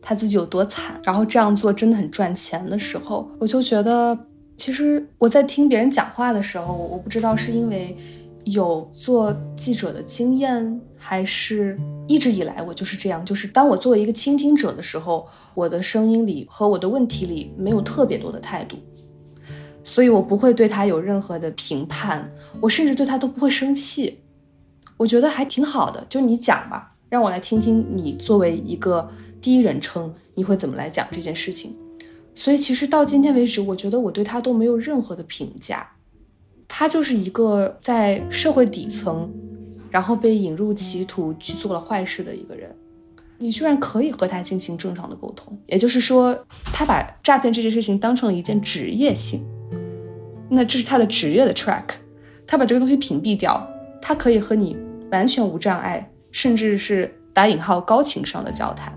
[0.00, 4.18] 他自己有多惨，然后这样做真的很赚钱的时候，我就觉得，
[4.60, 7.96] 其实我在听别人讲话的时候，我不知道是因为
[8.44, 18.76] 有做记者的经验，还是一直以来我就是这样，就是当我作为一个倾听者的时候，我的声音里和我的问题里没有特别多的态度，
[19.82, 22.30] 所以我不会对他有任何的评判，
[22.60, 24.18] 我甚至对他都不会生气。
[24.98, 29.08] 我觉得还挺好的，就你讲吧，让我来听听你作为一个
[29.40, 31.74] 第一人称，你会怎么来讲这件事情。
[32.34, 35.90] 所以其实到今天为止，我觉得我对他都没有任何的评价，
[36.66, 39.30] 他就是一个在社会底层，
[39.90, 42.74] 然后被引入歧途去做了坏事的一个人。
[43.38, 46.38] 你居然可以和他进行正常的沟通，也就是说，
[46.72, 49.46] 他把诈骗这件事情当成了一件职业性，
[50.48, 51.84] 那这是他的职业的 track，
[52.46, 53.66] 他把这个东西屏蔽掉，
[54.00, 54.76] 他可以和你。
[55.10, 58.96] 完全无障碍，甚至是打引号高情商的交谈，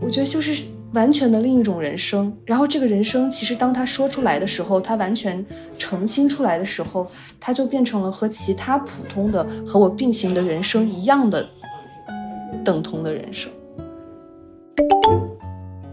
[0.00, 2.34] 我觉得就是完全的另一种人生。
[2.46, 5.44] 然后这个人生，其实当他说出来的时候，他完全
[5.78, 7.06] 澄清出来的时候，
[7.38, 11.46] 他就变成了和其他普通的和我并行的人生一样的
[12.64, 13.52] 等同的人生。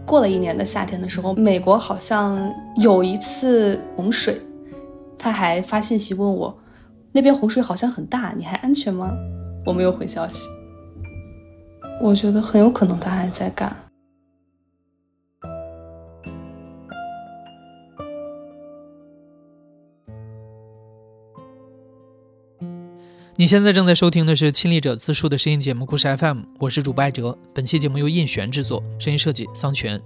[0.05, 4.39] 过了一年的夏天的时候，美国好像有一次洪水，
[5.17, 6.57] 他还发信息问我。
[7.11, 9.11] 那边洪水好像很大，你还安全吗？
[9.65, 10.47] 我没有回消息。
[12.01, 13.82] 我觉得很有可能他还在干。
[23.35, 27.35] 你现在正在收听的是亲历者自述的声音节目《故事 FM》，我是主播艾哲。
[27.51, 29.99] 本期节目由印璇制作，声音设计桑泉。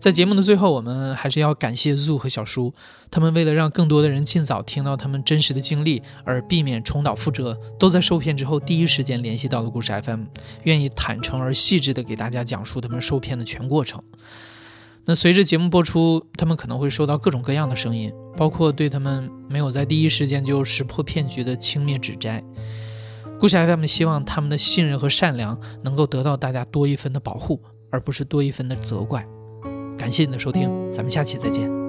[0.00, 2.74] 在节目的最后，我们还是要感谢 Zoo 和小叔，
[3.12, 10.24] 他们为了让更多的人尽早听到他们真实的经历，而避免重蹈覆辙，都在受骗之后第一时间联系到了故事 FM，
[10.64, 14.02] 愿意坦诚而细致地给大家讲述他们受骗的全过程。
[15.08, 22.42] 那随着节目播出，他们可能会收到各种各样的声音，包括对他们没有在第一时间就识破骗局的轻蔑指摘。
[23.38, 29.24] 故事 FM 希望他们的信任和善良能够得到大家多一分的保护，而不是多一分的责怪。
[29.96, 31.85] 感谢你的收听，咱们下期再见。